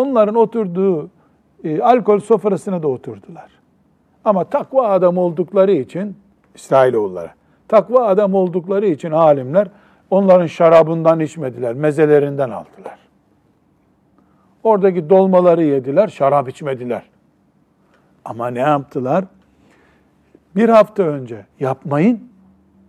onların 0.00 0.34
oturduğu 0.34 1.10
e, 1.64 1.80
alkol 1.80 2.20
sofrasına 2.20 2.82
da 2.82 2.88
oturdular. 2.88 3.50
Ama 4.24 4.44
takva 4.44 4.88
adam 4.88 5.18
oldukları 5.18 5.72
için 5.72 6.16
İsrailoğulları, 6.54 7.30
takva 7.68 8.06
adam 8.06 8.34
oldukları 8.34 8.86
için 8.86 9.10
alimler 9.10 9.68
onların 10.10 10.46
şarabından 10.46 11.20
içmediler, 11.20 11.74
mezelerinden 11.74 12.50
aldılar. 12.50 12.98
Oradaki 14.62 15.10
dolmaları 15.10 15.64
yediler, 15.64 16.08
şarap 16.08 16.48
içmediler. 16.48 17.02
Ama 18.24 18.48
ne 18.48 18.58
yaptılar? 18.58 19.24
Bir 20.56 20.68
hafta 20.68 21.02
önce 21.02 21.46
yapmayın. 21.60 22.30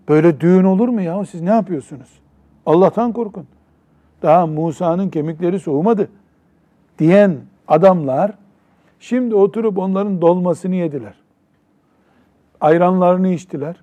Böyle 0.10 0.40
düğün 0.40 0.64
olur 0.64 0.88
mu 0.88 1.02
ya? 1.02 1.26
Siz 1.26 1.42
ne 1.42 1.50
yapıyorsunuz? 1.50 2.20
Allah'tan 2.66 3.14
korkun. 3.14 3.48
Daha 4.22 4.48
Musa'nın 4.48 5.10
kemikleri 5.10 5.60
soğumadı 5.60 6.10
diyen 7.02 7.38
adamlar 7.68 8.32
şimdi 9.00 9.36
oturup 9.36 9.78
onların 9.78 10.22
dolmasını 10.22 10.76
yediler. 10.76 11.14
Ayranlarını 12.62 13.28
içtiler. 13.28 13.76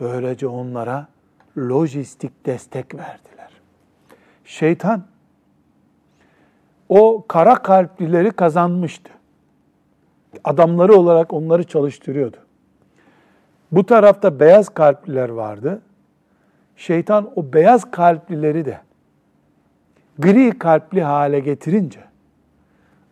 Böylece 0.00 0.46
onlara 0.46 1.06
lojistik 1.58 2.46
destek 2.46 2.94
verdiler. 2.94 3.50
Şeytan 4.44 5.02
o 6.88 7.24
kara 7.28 7.54
kalplileri 7.54 8.30
kazanmıştı. 8.30 9.10
Adamları 10.44 10.94
olarak 10.94 11.32
onları 11.32 11.64
çalıştırıyordu. 11.64 12.36
Bu 13.72 13.86
tarafta 13.86 14.40
beyaz 14.40 14.68
kalpliler 14.68 15.28
vardı. 15.28 15.82
Şeytan 16.76 17.30
o 17.36 17.52
beyaz 17.52 17.90
kalplileri 17.90 18.64
de 18.64 18.80
gri 20.18 20.58
kalpli 20.58 21.02
hale 21.02 21.40
getirince 21.40 22.00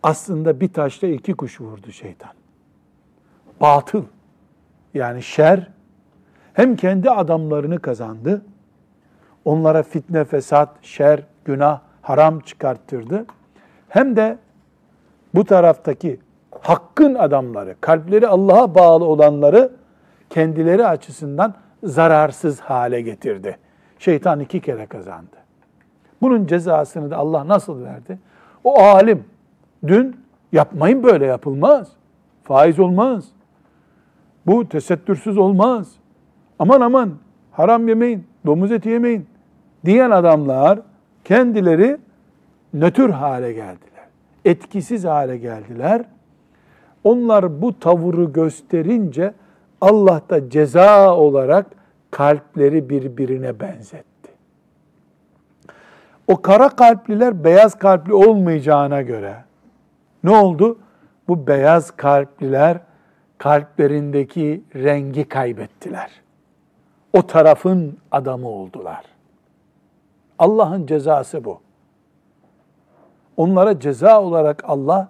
aslında 0.05 0.61
bir 0.61 0.73
taşla 0.73 1.09
iki 1.09 1.35
kuş 1.35 1.61
vurdu 1.61 1.93
şeytan. 1.93 2.31
Batıl 3.61 4.05
yani 4.95 5.23
şer 5.23 5.69
hem 6.53 6.77
kendi 6.77 7.11
adamlarını 7.11 7.79
kazandı, 7.79 8.43
onlara 9.45 9.83
fitne, 9.83 10.25
fesat, 10.25 10.69
şer, 10.83 11.23
günah, 11.45 11.81
haram 12.03 12.40
çıkarttırdı. 12.40 13.27
Hem 13.88 14.17
de 14.17 14.38
bu 15.35 15.45
taraftaki 15.45 16.21
hakkın 16.61 17.14
adamları, 17.14 17.77
kalpleri 17.81 18.29
Allah'a 18.29 18.75
bağlı 18.75 19.05
olanları 19.05 19.73
kendileri 20.31 20.87
açısından 20.87 21.55
zararsız 21.85 22.61
hale 22.61 23.01
getirdi. 23.01 23.59
Şeytan 23.99 24.40
iki 24.40 24.61
kere 24.61 24.87
kazandı. 24.87 25.37
Bunun 26.23 26.47
cezasını 26.47 27.11
da 27.11 27.17
Allah 27.17 27.49
nasıl 27.49 27.85
verdi? 27.85 28.19
O 28.64 28.83
alim 28.83 29.25
dün 29.87 30.16
yapmayın 30.53 31.03
böyle 31.03 31.27
yapılmaz. 31.27 31.88
Faiz 32.42 32.81
olmaz. 32.81 33.25
Bu 34.47 34.68
tesettürsüz 34.68 35.38
olmaz. 35.38 35.92
Aman 36.59 36.81
aman 36.81 37.11
haram 37.53 37.88
yemeyin, 37.88 38.27
domuz 38.47 38.73
eti 38.73 38.88
yemeyin 38.88 39.27
diyen 39.85 40.11
adamlar 40.11 40.81
kendileri 41.25 41.97
nötr 42.75 43.11
hale 43.11 43.53
geldiler. 43.53 44.05
Etkisiz 44.44 45.05
hale 45.05 45.37
geldiler. 45.37 46.05
Onlar 47.05 47.62
bu 47.62 47.79
tavırı 47.79 48.25
gösterince 48.25 49.35
Allah 49.81 50.20
da 50.31 50.51
ceza 50.51 51.16
olarak 51.16 51.66
kalpleri 52.11 52.90
birbirine 52.90 53.61
benzetti. 53.61 54.31
O 56.27 56.42
kara 56.42 56.68
kalpliler 56.68 57.44
beyaz 57.44 57.79
kalpli 57.79 58.14
olmayacağına 58.14 59.03
göre 59.03 59.35
ne 60.25 60.31
oldu? 60.31 60.79
Bu 61.29 61.47
beyaz 61.47 61.91
kalpliler 61.91 62.81
kalplerindeki 63.39 64.65
rengi 64.75 65.29
kaybettiler. 65.29 66.11
O 67.13 67.27
tarafın 67.27 67.99
adamı 68.11 68.49
oldular. 68.49 69.05
Allah'ın 70.39 70.87
cezası 70.87 71.45
bu. 71.45 71.61
Onlara 73.37 73.81
ceza 73.81 74.23
olarak 74.23 74.65
Allah 74.67 75.09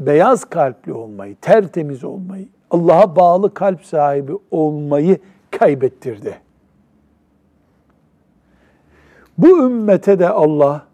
beyaz 0.00 0.44
kalpli 0.44 0.92
olmayı, 0.92 1.36
tertemiz 1.36 2.04
olmayı, 2.04 2.48
Allah'a 2.70 3.16
bağlı 3.16 3.54
kalp 3.54 3.84
sahibi 3.84 4.32
olmayı 4.50 5.18
kaybettirdi. 5.50 6.40
Bu 9.38 9.66
ümmete 9.66 10.18
de 10.18 10.28
Allah 10.28 10.86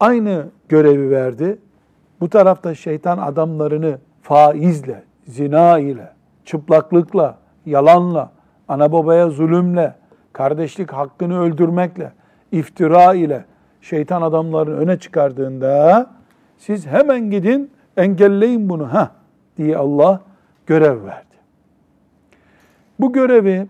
aynı 0.00 0.46
görevi 0.68 1.10
verdi. 1.10 1.58
Bu 2.20 2.30
tarafta 2.30 2.74
şeytan 2.74 3.18
adamlarını 3.18 3.98
faizle, 4.22 5.02
zina 5.26 5.78
ile, 5.78 6.12
çıplaklıkla, 6.44 7.38
yalanla, 7.66 8.30
ana 8.68 8.92
babaya 8.92 9.30
zulümle, 9.30 9.94
kardeşlik 10.32 10.92
hakkını 10.92 11.40
öldürmekle, 11.40 12.12
iftira 12.52 13.14
ile 13.14 13.44
şeytan 13.80 14.22
adamlarını 14.22 14.76
öne 14.76 14.98
çıkardığında 14.98 16.06
siz 16.58 16.86
hemen 16.86 17.30
gidin 17.30 17.70
engelleyin 17.96 18.68
bunu 18.68 18.92
ha 18.92 19.10
diye 19.56 19.76
Allah 19.76 20.20
görev 20.66 21.04
verdi. 21.04 21.36
Bu 23.00 23.12
görevi 23.12 23.66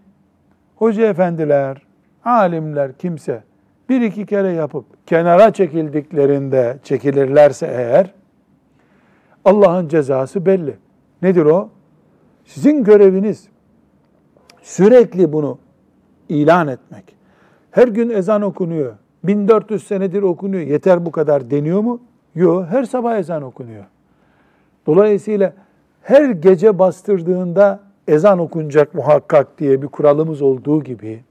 hoca 0.77 1.07
efendiler, 1.07 1.83
alimler, 2.25 2.93
kimse 2.99 3.43
bir 3.89 4.01
iki 4.01 4.27
kere 4.27 4.49
yapıp 4.49 4.85
kenara 5.07 5.53
çekildiklerinde 5.53 6.79
çekilirlerse 6.83 7.67
eğer 7.67 8.11
Allah'ın 9.47 9.89
cezası 9.89 10.47
belli. 10.47 10.77
Nedir 11.23 11.45
o? 11.45 11.69
Sizin 12.45 12.85
göreviniz 12.85 13.49
sürekli 14.63 15.33
bunu 15.33 15.59
ilan 16.29 16.69
etmek. 16.69 17.17
Her 17.71 17.89
gün 17.89 18.11
ezan 18.11 18.43
okunuyor. 18.43 18.93
1400 19.25 19.87
senedir 19.87 20.23
okunuyor. 20.23 20.63
Yeter 20.63 21.07
bu 21.07 21.13
kadar 21.13 21.51
deniyor 21.51 21.81
mu? 21.81 22.01
Yok. 22.35 22.67
Her 22.71 22.85
sabah 22.85 23.19
ezan 23.19 23.43
okunuyor. 23.43 23.85
Dolayısıyla 24.87 25.53
her 26.03 26.31
gece 26.31 26.79
bastırdığında 26.79 27.81
ezan 28.09 28.39
okunacak 28.39 28.95
muhakkak 28.95 29.59
diye 29.59 29.83
bir 29.83 29.89
kuralımız 29.89 30.43
olduğu 30.43 30.85
gibi 30.85 31.25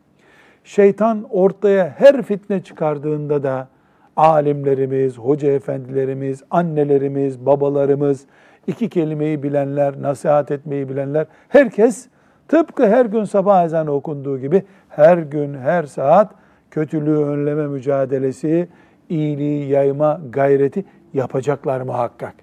şeytan 0.63 1.25
ortaya 1.29 1.95
her 1.97 2.21
fitne 2.21 2.63
çıkardığında 2.63 3.43
da 3.43 3.67
alimlerimiz, 4.15 5.17
hoca 5.17 5.51
efendilerimiz, 5.51 6.43
annelerimiz, 6.51 7.45
babalarımız, 7.45 8.25
iki 8.67 8.89
kelimeyi 8.89 9.43
bilenler, 9.43 10.01
nasihat 10.01 10.51
etmeyi 10.51 10.89
bilenler, 10.89 11.27
herkes 11.49 12.07
tıpkı 12.47 12.87
her 12.87 13.05
gün 13.05 13.23
sabah 13.23 13.65
ezanı 13.65 13.91
okunduğu 13.91 14.39
gibi 14.39 14.63
her 14.89 15.17
gün, 15.17 15.53
her 15.53 15.83
saat 15.83 16.31
kötülüğü 16.71 17.17
önleme 17.17 17.67
mücadelesi, 17.67 18.67
iyiliği 19.09 19.69
yayma 19.69 20.21
gayreti 20.29 20.85
yapacaklar 21.13 21.81
muhakkak. 21.81 22.33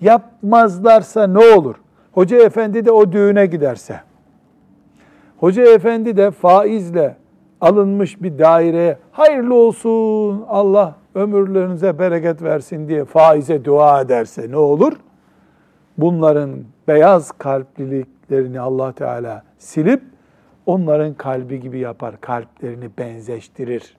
Yapmazlarsa 0.00 1.26
ne 1.26 1.38
olur? 1.38 1.74
Hoca 2.12 2.36
efendi 2.36 2.84
de 2.84 2.90
o 2.90 3.12
düğüne 3.12 3.46
giderse, 3.46 4.00
hoca 5.36 5.62
efendi 5.62 6.16
de 6.16 6.30
faizle 6.30 7.16
alınmış 7.60 8.22
bir 8.22 8.38
daireye 8.38 8.98
hayırlı 9.12 9.54
olsun 9.54 10.44
Allah 10.48 10.94
ömürlerinize 11.16 11.98
bereket 11.98 12.42
versin 12.42 12.88
diye 12.88 13.04
faize 13.04 13.64
dua 13.64 14.00
ederse 14.00 14.50
ne 14.50 14.56
olur? 14.56 14.92
Bunların 15.98 16.64
beyaz 16.88 17.32
kalpliliklerini 17.32 18.60
Allah 18.60 18.92
Teala 18.92 19.42
silip 19.58 20.02
onların 20.66 21.14
kalbi 21.14 21.60
gibi 21.60 21.78
yapar, 21.78 22.20
kalplerini 22.20 22.90
benzeştirir. 22.98 23.96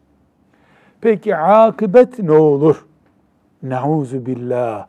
Peki 1.01 1.35
akıbet 1.35 2.19
ne 2.19 2.31
olur? 2.31 2.85
Nauzu 3.63 4.25
billah. 4.25 4.87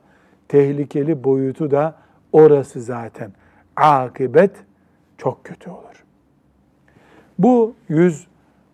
Tehlikeli 0.48 1.24
boyutu 1.24 1.70
da 1.70 1.94
orası 2.32 2.80
zaten. 2.82 3.32
Akıbet 3.76 4.50
çok 5.18 5.44
kötü 5.44 5.70
olur. 5.70 6.04
Bu 7.38 7.74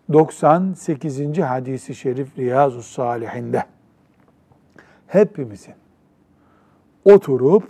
198. 0.09 1.37
hadisi 1.39 1.95
şerif 1.95 2.37
Riyazu 2.37 2.83
Salihinde 2.83 3.63
hepimizin 5.07 5.73
oturup 7.05 7.63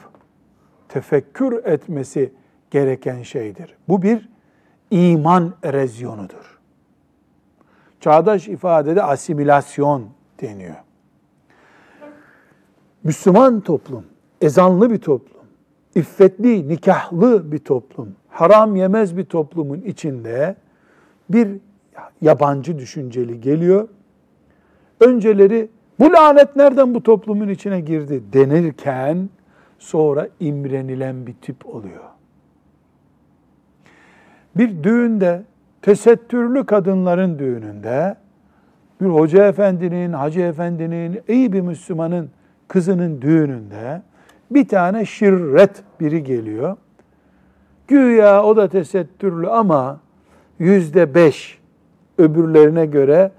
tefekkür 0.88 1.66
etmesi 1.66 2.34
gereken 2.72 3.24
şeydir. 3.24 3.76
Bu 3.88 4.02
bir 4.02 4.30
iman 4.92 5.54
erozyonudur. 5.64 6.60
Çağdaş 8.00 8.48
ifadede 8.48 9.04
asimilasyon 9.04 10.10
deniyor. 10.42 10.76
Müslüman 13.04 13.62
toplum, 13.62 14.06
ezanlı 14.42 14.92
bir 14.92 14.98
toplum, 14.98 15.46
iffetli, 15.96 16.70
nikahlı 16.70 17.52
bir 17.52 17.60
toplum, 17.60 18.16
haram 18.30 18.76
yemez 18.76 19.18
bir 19.18 19.26
toplumun 19.26 19.82
içinde 19.82 20.56
bir 21.30 21.60
yabancı 22.22 22.80
düşünceli 22.80 23.42
geliyor. 23.42 23.88
Önceleri 25.00 25.70
bu 26.00 26.14
lanet 26.14 26.56
nereden 26.56 26.96
bu 26.96 27.04
toplumun 27.04 27.50
içine 27.50 27.82
girdi 27.82 28.24
denirken 28.34 29.30
sonra 29.80 30.28
imrenilen 30.40 31.28
bir 31.28 31.34
tip 31.34 31.76
oluyor. 31.76 32.04
Bir 34.58 34.84
düğünde, 34.84 35.44
tesettürlü 35.82 36.66
kadınların 36.66 37.40
düğününde, 37.40 38.16
bir 39.02 39.06
hoca 39.06 39.48
efendinin, 39.48 40.14
hacı 40.14 40.42
efendinin, 40.42 41.22
iyi 41.28 41.54
bir 41.54 41.62
Müslümanın 41.62 42.30
kızının 42.68 43.22
düğününde 43.22 44.02
bir 44.52 44.68
tane 44.68 45.06
şirret 45.06 45.84
biri 46.00 46.24
geliyor. 46.24 46.78
Güya 47.88 48.44
o 48.44 48.58
da 48.58 48.70
tesettürlü 48.70 49.48
ama 49.48 50.00
yüzde 50.60 51.16
beş 51.16 51.60
öbürlerine 52.18 52.86
göre 52.86 53.32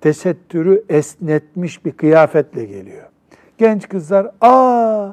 tesettürü 0.00 0.84
esnetmiş 0.88 1.84
bir 1.84 1.92
kıyafetle 1.92 2.64
geliyor. 2.64 3.06
Genç 3.58 3.88
kızlar, 3.88 4.30
aa 4.40 5.12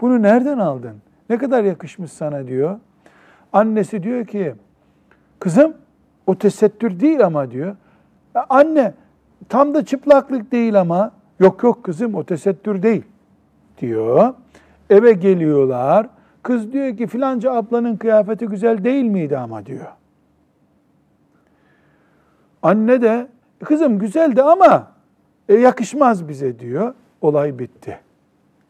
bunu 0.00 0.22
nereden 0.22 0.58
aldın? 0.58 0.96
Ne 1.30 1.38
kadar 1.38 1.64
yakışmış 1.64 2.12
sana 2.12 2.46
diyor. 2.46 2.78
Annesi 3.52 4.02
diyor 4.02 4.26
ki, 4.26 4.54
kızım 5.38 5.74
o 6.26 6.34
tesettür 6.34 7.00
değil 7.00 7.26
ama 7.26 7.50
diyor. 7.50 7.76
Anne 8.48 8.92
tam 9.48 9.74
da 9.74 9.84
çıplaklık 9.84 10.52
değil 10.52 10.80
ama 10.80 11.12
yok 11.40 11.62
yok 11.62 11.84
kızım 11.84 12.14
o 12.14 12.24
tesettür 12.24 12.82
değil 12.82 13.02
diyor. 13.80 14.34
Eve 14.90 15.12
geliyorlar. 15.12 16.06
Kız 16.42 16.72
diyor 16.72 16.96
ki 16.96 17.06
filanca 17.06 17.52
ablanın 17.52 17.96
kıyafeti 17.96 18.46
güzel 18.46 18.84
değil 18.84 19.04
miydi 19.04 19.38
ama 19.38 19.66
diyor. 19.66 19.86
Anne 22.62 23.02
de 23.02 23.28
kızım 23.64 23.98
güzeldi 23.98 24.42
ama 24.42 24.92
e, 25.48 25.54
yakışmaz 25.54 26.28
bize 26.28 26.58
diyor. 26.58 26.94
Olay 27.20 27.58
bitti. 27.58 28.00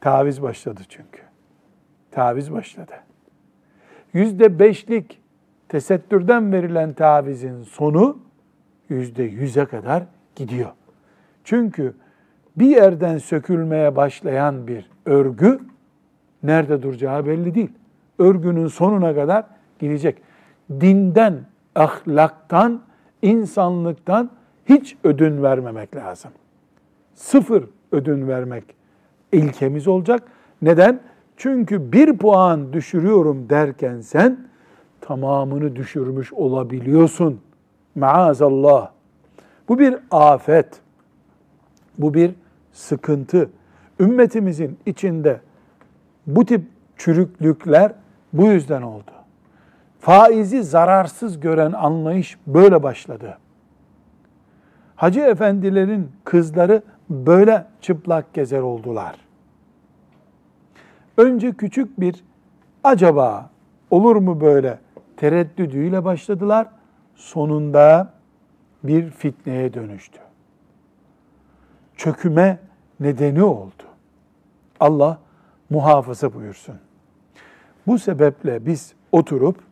Taviz 0.01 0.43
başladı 0.43 0.81
çünkü. 0.89 1.23
Taviz 2.11 2.53
başladı. 2.53 2.93
Yüzde 4.13 4.59
beşlik 4.59 5.21
tesettürden 5.69 6.53
verilen 6.53 6.93
tavizin 6.93 7.63
sonu 7.63 8.19
yüzde 8.89 9.23
yüze 9.23 9.65
kadar 9.65 10.03
gidiyor. 10.37 10.71
Çünkü 11.45 11.95
bir 12.57 12.67
yerden 12.67 13.19
sökülmeye 13.19 13.97
başlayan 13.97 14.67
bir 14.67 14.91
örgü 15.07 15.61
nerede 16.43 16.83
duracağı 16.83 17.27
belli 17.27 17.55
değil. 17.55 17.71
Örgünün 18.19 18.67
sonuna 18.67 19.15
kadar 19.15 19.45
gidecek. 19.79 20.23
Dinden, 20.71 21.35
ahlaktan, 21.75 22.83
insanlıktan 23.23 24.31
hiç 24.69 24.97
ödün 25.05 25.43
vermemek 25.43 25.97
lazım. 25.97 26.31
Sıfır 27.15 27.65
ödün 27.93 28.29
vermek 28.29 28.65
ilkemiz 29.33 29.89
olacak. 29.89 30.23
Neden? 30.63 31.01
Çünkü 31.37 31.93
bir 31.93 32.19
puan 32.19 32.73
düşürüyorum 32.73 33.51
derken 33.51 34.01
sen 34.01 34.39
tamamını 35.01 35.77
düşürmüş 35.77 36.33
olabiliyorsun. 36.33 37.41
Maazallah. 37.95 38.91
Bu 39.69 39.79
bir 39.79 39.97
afet. 40.11 40.81
Bu 41.99 42.15
bir 42.15 42.31
sıkıntı. 42.73 43.51
Ümmetimizin 44.01 44.79
içinde 44.87 45.41
bu 46.27 46.45
tip 46.45 46.63
çürüklükler 46.97 47.93
bu 48.33 48.47
yüzden 48.47 48.83
oldu. 48.83 49.11
Faizi 50.01 50.63
zararsız 50.63 51.41
gören 51.41 51.73
anlayış 51.73 52.39
böyle 52.47 52.83
başladı. 52.83 53.39
Hacı 54.97 55.21
efendilerin 55.21 56.13
kızları 56.25 56.83
böyle 57.11 57.67
çıplak 57.81 58.35
gezer 58.35 58.61
oldular. 58.61 59.17
Önce 61.17 61.53
küçük 61.53 62.01
bir 62.01 62.25
acaba 62.85 63.51
olur 63.91 64.17
mu 64.17 64.41
böyle 64.41 64.79
tereddüdüyle 65.17 66.05
başladılar. 66.05 66.67
Sonunda 67.15 68.13
bir 68.83 69.11
fitneye 69.11 69.75
dönüştü. 69.75 70.19
Çöküme 71.97 72.59
nedeni 73.01 73.43
oldu. 73.43 73.83
Allah 74.81 75.19
muhafaza 75.71 76.35
buyursun. 76.35 76.75
Bu 77.87 77.99
sebeple 77.99 78.67
biz 78.67 78.95
oturup 79.13 79.68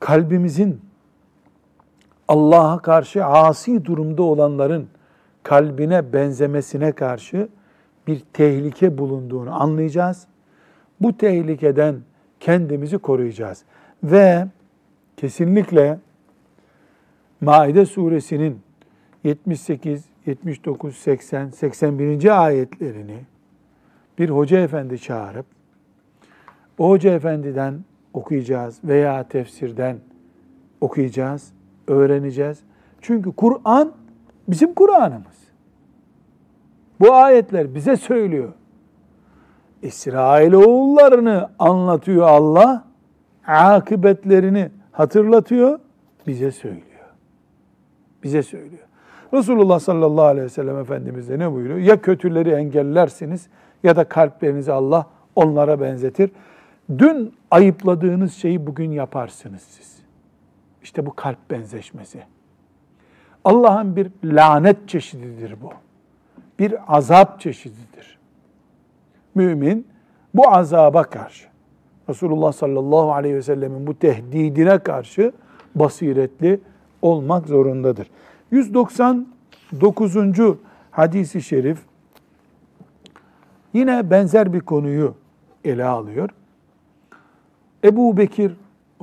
kalbimizin 0.00 0.80
Allah'a 2.28 2.78
karşı 2.82 3.24
asi 3.24 3.84
durumda 3.84 4.22
olanların 4.22 4.88
kalbine 5.42 6.12
benzemesine 6.12 6.92
karşı 6.92 7.48
bir 8.06 8.22
tehlike 8.32 8.98
bulunduğunu 8.98 9.62
anlayacağız. 9.62 10.26
Bu 11.00 11.16
tehlikeden 11.16 11.96
kendimizi 12.40 12.98
koruyacağız. 12.98 13.64
Ve 14.02 14.46
kesinlikle 15.16 15.98
Maide 17.40 17.86
suresinin 17.86 18.60
78, 19.24 20.04
79, 20.26 20.96
80, 20.96 21.50
81. 21.50 22.44
ayetlerini 22.44 23.18
bir 24.18 24.30
hoca 24.30 24.58
efendi 24.58 24.98
çağırıp 24.98 25.46
o 26.78 26.88
hoca 26.88 27.14
efendiden 27.14 27.84
okuyacağız 28.16 28.80
veya 28.84 29.28
tefsirden 29.28 29.96
okuyacağız, 30.80 31.52
öğreneceğiz. 31.88 32.62
Çünkü 33.00 33.32
Kur'an 33.32 33.92
bizim 34.48 34.74
Kur'an'ımız. 34.74 35.36
Bu 37.00 37.14
ayetler 37.14 37.74
bize 37.74 37.96
söylüyor. 37.96 38.52
İsrail 39.82 40.52
oğullarını 40.52 41.50
anlatıyor 41.58 42.26
Allah, 42.26 42.84
akıbetlerini 43.46 44.70
hatırlatıyor, 44.92 45.78
bize 46.26 46.50
söylüyor. 46.50 46.82
Bize 48.22 48.42
söylüyor. 48.42 48.86
Resulullah 49.32 49.78
sallallahu 49.78 50.24
aleyhi 50.24 50.44
ve 50.44 50.50
sellem 50.50 50.78
Efendimiz 50.78 51.28
de 51.28 51.38
ne 51.38 51.52
buyuruyor? 51.52 51.78
Ya 51.78 52.00
kötüleri 52.00 52.50
engellersiniz 52.50 53.48
ya 53.82 53.96
da 53.96 54.04
kalplerinizi 54.04 54.72
Allah 54.72 55.06
onlara 55.36 55.80
benzetir. 55.80 56.30
Dün 56.98 57.34
ayıpladığınız 57.50 58.34
şeyi 58.34 58.66
bugün 58.66 58.90
yaparsınız 58.90 59.62
siz. 59.62 59.96
İşte 60.82 61.06
bu 61.06 61.14
kalp 61.14 61.50
benzeşmesi. 61.50 62.22
Allah'ın 63.44 63.96
bir 63.96 64.10
lanet 64.24 64.88
çeşididir 64.88 65.56
bu. 65.62 65.70
Bir 66.58 66.96
azap 66.96 67.40
çeşididir. 67.40 68.18
Mümin 69.34 69.86
bu 70.34 70.48
azaba 70.48 71.02
karşı, 71.02 71.48
Resulullah 72.08 72.52
sallallahu 72.52 73.12
aleyhi 73.12 73.34
ve 73.34 73.42
sellemin 73.42 73.86
bu 73.86 73.98
tehdidine 73.98 74.78
karşı 74.78 75.32
basiretli 75.74 76.60
olmak 77.02 77.46
zorundadır. 77.46 78.10
199. 78.50 80.16
hadisi 80.90 81.42
şerif 81.42 81.78
yine 83.74 84.10
benzer 84.10 84.52
bir 84.52 84.60
konuyu 84.60 85.14
ele 85.64 85.84
alıyor. 85.84 86.30
Ebu 87.84 88.16
Bekir 88.16 88.52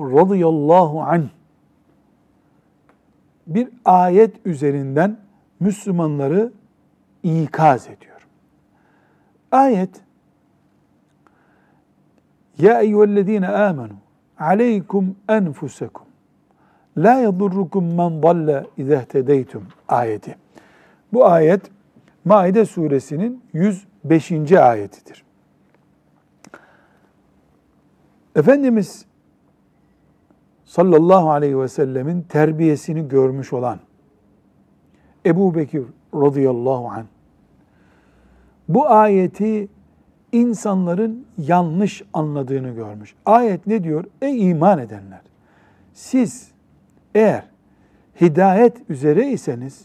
radıyallahu 0.00 1.02
anh 1.02 1.28
bir 3.46 3.68
ayet 3.84 4.46
üzerinden 4.46 5.16
Müslümanları 5.60 6.52
ikaz 7.22 7.86
ediyor. 7.86 8.26
Ayet 9.52 9.90
Ya 12.58 12.80
eyyühellezine 12.80 13.48
amenu 13.48 13.92
aleykum 14.38 15.16
enfusekum 15.28 16.06
La 16.96 17.14
yadurrukum 17.14 17.94
men 17.94 18.22
dalle 18.22 18.66
izehtedeytum 18.76 19.66
ayeti. 19.88 20.36
Bu 21.12 21.26
ayet 21.26 21.62
Maide 22.24 22.64
suresinin 22.64 23.42
105. 23.52 24.52
ayetidir. 24.52 25.23
Efendimiz 28.36 29.06
sallallahu 30.64 31.30
aleyhi 31.30 31.58
ve 31.58 31.68
sellemin 31.68 32.22
terbiyesini 32.22 33.08
görmüş 33.08 33.52
olan 33.52 33.78
Ebu 35.26 35.54
Bekir 35.54 35.84
radıyallahu 36.14 36.88
anh 36.88 37.04
bu 38.68 38.86
ayeti 38.88 39.68
insanların 40.32 41.26
yanlış 41.38 42.02
anladığını 42.12 42.70
görmüş. 42.70 43.14
Ayet 43.26 43.66
ne 43.66 43.84
diyor? 43.84 44.04
Ey 44.22 44.50
iman 44.50 44.78
edenler! 44.78 45.20
Siz 45.92 46.50
eğer 47.14 47.44
hidayet 48.20 48.90
üzereyseniz, 48.90 49.84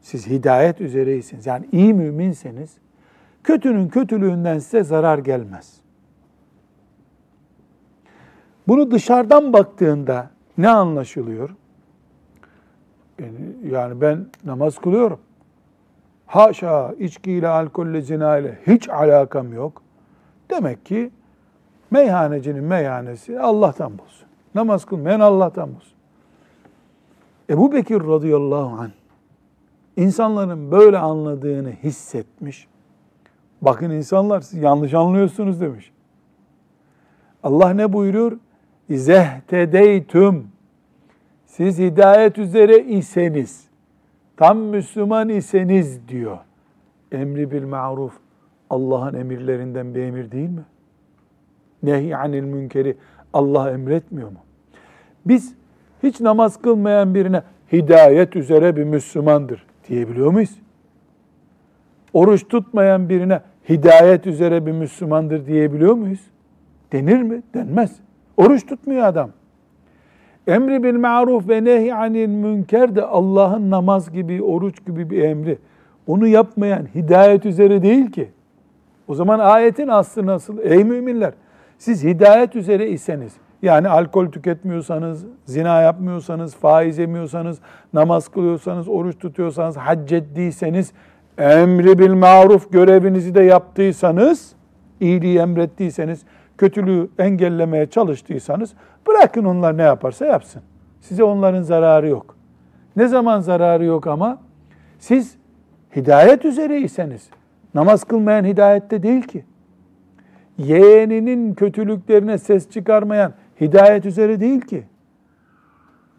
siz 0.00 0.26
hidayet 0.26 0.80
üzereyseniz, 0.80 1.46
yani 1.46 1.68
iyi 1.72 1.94
müminseniz, 1.94 2.78
kötünün 3.44 3.88
kötülüğünden 3.88 4.58
size 4.58 4.84
zarar 4.84 5.18
gelmez. 5.18 5.80
Bunu 8.68 8.90
dışarıdan 8.90 9.52
baktığında 9.52 10.30
ne 10.58 10.68
anlaşılıyor? 10.68 11.50
Yani 13.70 14.00
ben 14.00 14.26
namaz 14.44 14.78
kılıyorum. 14.78 15.18
Haşa 16.26 16.92
içkiyle, 16.98 17.48
alkolle, 17.48 18.02
zina 18.02 18.38
ile 18.38 18.58
hiç 18.66 18.88
alakam 18.88 19.52
yok. 19.52 19.82
Demek 20.50 20.86
ki 20.86 21.10
meyhanecinin 21.90 22.64
meyhanesi 22.64 23.40
Allah'tan 23.40 23.98
bulsun. 23.98 24.28
Namaz 24.54 24.84
kılmayan 24.84 25.20
Allah'tan 25.20 25.74
bulsun. 25.74 25.92
Ebu 27.50 27.72
Bekir 27.72 28.00
radıyallahu 28.00 28.80
anh 28.80 28.90
insanların 29.96 30.70
böyle 30.70 30.98
anladığını 30.98 31.70
hissetmiş. 31.70 32.68
Bakın 33.62 33.90
insanlar 33.90 34.40
siz 34.40 34.62
yanlış 34.62 34.94
anlıyorsunuz 34.94 35.60
demiş. 35.60 35.92
Allah 37.42 37.70
ne 37.70 37.92
buyuruyor? 37.92 38.38
İzehtedeytüm. 38.88 40.46
Siz 41.44 41.78
hidayet 41.78 42.38
üzere 42.38 42.78
iseniz, 42.78 43.68
tam 44.36 44.58
Müslüman 44.58 45.28
iseniz 45.28 46.08
diyor. 46.08 46.38
Emri 47.12 47.50
bil 47.50 47.64
maruf 47.64 48.12
Allah'ın 48.70 49.14
emirlerinden 49.14 49.94
bir 49.94 50.02
emir 50.02 50.30
değil 50.30 50.48
mi? 50.48 50.64
Nehy 51.82 52.14
anil 52.14 52.42
münkeri 52.42 52.96
Allah 53.32 53.70
emretmiyor 53.70 54.28
mu? 54.28 54.38
Biz 55.26 55.54
hiç 56.02 56.20
namaz 56.20 56.62
kılmayan 56.62 57.14
birine 57.14 57.42
hidayet 57.72 58.36
üzere 58.36 58.76
bir 58.76 58.84
Müslümandır 58.84 59.66
diyebiliyor 59.88 60.30
muyuz? 60.30 60.58
Oruç 62.12 62.48
tutmayan 62.48 63.08
birine 63.08 63.40
hidayet 63.68 64.26
üzere 64.26 64.66
bir 64.66 64.72
Müslümandır 64.72 65.46
diyebiliyor 65.46 65.94
muyuz? 65.94 66.20
Denir 66.92 67.22
mi? 67.22 67.42
Denmez. 67.54 68.05
Oruç 68.36 68.66
tutmuyor 68.66 69.06
adam. 69.06 69.30
Emri 70.46 70.82
bil 70.82 70.94
maruf 70.94 71.48
ve 71.48 71.64
nehy 71.64 71.92
anil 71.92 72.28
münker 72.28 72.96
de 72.96 73.02
Allah'ın 73.02 73.70
namaz 73.70 74.12
gibi, 74.12 74.42
oruç 74.42 74.86
gibi 74.86 75.10
bir 75.10 75.22
emri. 75.22 75.58
Onu 76.06 76.26
yapmayan 76.26 76.86
hidayet 76.94 77.46
üzere 77.46 77.82
değil 77.82 78.10
ki. 78.10 78.28
O 79.08 79.14
zaman 79.14 79.38
ayetin 79.38 79.88
aslı 79.88 80.26
nasıl? 80.26 80.58
Ey 80.58 80.84
müminler! 80.84 81.32
Siz 81.78 82.04
hidayet 82.04 82.56
üzere 82.56 82.88
iseniz, 82.88 83.32
yani 83.62 83.88
alkol 83.88 84.26
tüketmiyorsanız, 84.26 85.24
zina 85.44 85.82
yapmıyorsanız, 85.82 86.54
faiz 86.56 86.98
yemiyorsanız, 86.98 87.58
namaz 87.94 88.28
kılıyorsanız, 88.28 88.88
oruç 88.88 89.18
tutuyorsanız, 89.18 89.76
hac 89.76 90.12
ettiyseniz, 90.12 90.92
emri 91.38 91.98
bil 91.98 92.14
maruf 92.14 92.72
görevinizi 92.72 93.34
de 93.34 93.42
yaptıysanız, 93.42 94.52
iyiliği 95.00 95.38
emrettiyseniz, 95.38 96.24
kötülüğü 96.58 97.08
engellemeye 97.18 97.86
çalıştıysanız, 97.86 98.74
bırakın 99.06 99.44
onlar 99.44 99.76
ne 99.76 99.82
yaparsa 99.82 100.26
yapsın. 100.26 100.62
Size 101.00 101.24
onların 101.24 101.62
zararı 101.62 102.08
yok. 102.08 102.36
Ne 102.96 103.08
zaman 103.08 103.40
zararı 103.40 103.84
yok 103.84 104.06
ama? 104.06 104.38
Siz 104.98 105.36
hidayet 105.96 106.44
üzereyseniz, 106.44 107.28
namaz 107.74 108.04
kılmayan 108.04 108.44
hidayette 108.44 109.02
değil 109.02 109.22
ki. 109.22 109.44
Yeğeninin 110.58 111.54
kötülüklerine 111.54 112.38
ses 112.38 112.70
çıkarmayan, 112.70 113.32
hidayet 113.60 114.06
üzere 114.06 114.40
değil 114.40 114.60
ki 114.60 114.84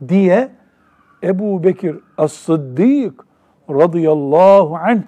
diye 0.08 0.50
Ebu 1.24 1.64
Bekir 1.64 1.96
As-Sıddık 2.18 3.26
radıyallahu 3.70 4.76
anh 4.76 5.02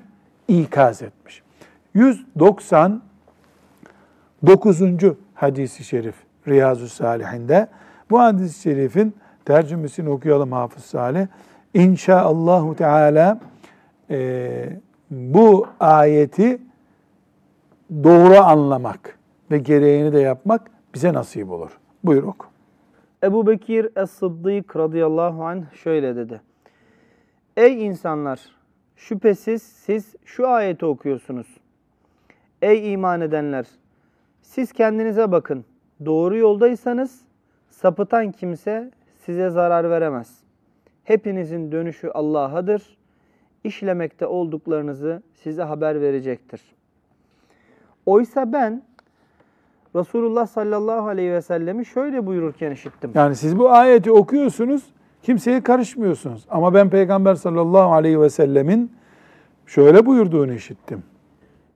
ikaz 0.48 1.02
etmiş. 1.02 1.44
199. 4.44 5.18
hadisi 5.34 5.84
şerif 5.84 6.16
Riyazu 6.48 6.88
Salihinde 6.88 7.68
bu 8.10 8.20
hadis-i 8.20 8.62
şerifin 8.62 9.16
tercümesini 9.46 10.10
okuyalım 10.10 10.52
Hafız 10.52 10.84
Salih. 10.84 11.28
İnşaallahu 11.74 12.76
Teala 12.76 13.40
e, 14.10 14.70
bu 15.12 15.68
ayeti 15.80 16.62
doğru 18.04 18.38
anlamak 18.38 19.18
ve 19.52 19.58
gereğini 19.58 20.14
de 20.14 20.20
yapmak 20.20 20.72
bize 20.94 21.14
nasip 21.14 21.50
olur. 21.50 21.72
Buyur 22.04 22.24
oku. 22.24 22.48
Ebu 23.24 23.48
Bekir 23.48 23.90
Es-Sıddık 23.96 24.76
radıyallahu 24.76 25.46
anh 25.46 25.74
şöyle 25.74 26.16
dedi. 26.16 26.42
Ey 27.58 27.86
insanlar! 27.86 28.40
Şüphesiz 28.96 29.64
siz 29.64 30.16
şu 30.26 30.48
ayeti 30.48 30.86
okuyorsunuz. 30.86 31.48
Ey 32.62 32.94
iman 32.94 33.22
edenler! 33.22 33.66
Siz 34.50 34.72
kendinize 34.72 35.32
bakın. 35.32 35.66
Doğru 36.06 36.38
yoldaysanız 36.38 37.22
sapıtan 37.70 38.32
kimse 38.32 38.92
size 39.26 39.50
zarar 39.50 39.90
veremez. 39.90 40.38
Hepinizin 41.04 41.72
dönüşü 41.72 42.10
Allah'adır. 42.10 42.98
İşlemekte 43.64 44.26
olduklarınızı 44.26 45.22
size 45.44 45.64
haber 45.64 46.02
verecektir. 46.02 46.62
Oysa 48.06 48.54
ben 48.54 48.84
Resulullah 49.96 50.48
sallallahu 50.48 51.08
aleyhi 51.08 51.32
ve 51.32 51.42
sellemi 51.42 51.86
şöyle 51.86 52.26
buyururken 52.26 52.72
işittim. 52.72 53.12
Yani 53.16 53.36
siz 53.36 53.60
bu 53.60 53.70
ayeti 53.72 54.12
okuyorsunuz, 54.12 54.84
kimseye 55.24 55.64
karışmıyorsunuz. 55.64 56.46
Ama 56.50 56.74
ben 56.74 56.90
Peygamber 56.90 57.36
sallallahu 57.36 57.94
aleyhi 57.94 58.22
ve 58.22 58.30
sellemin 58.30 58.92
şöyle 59.66 60.06
buyurduğunu 60.06 60.54
işittim. 60.54 61.04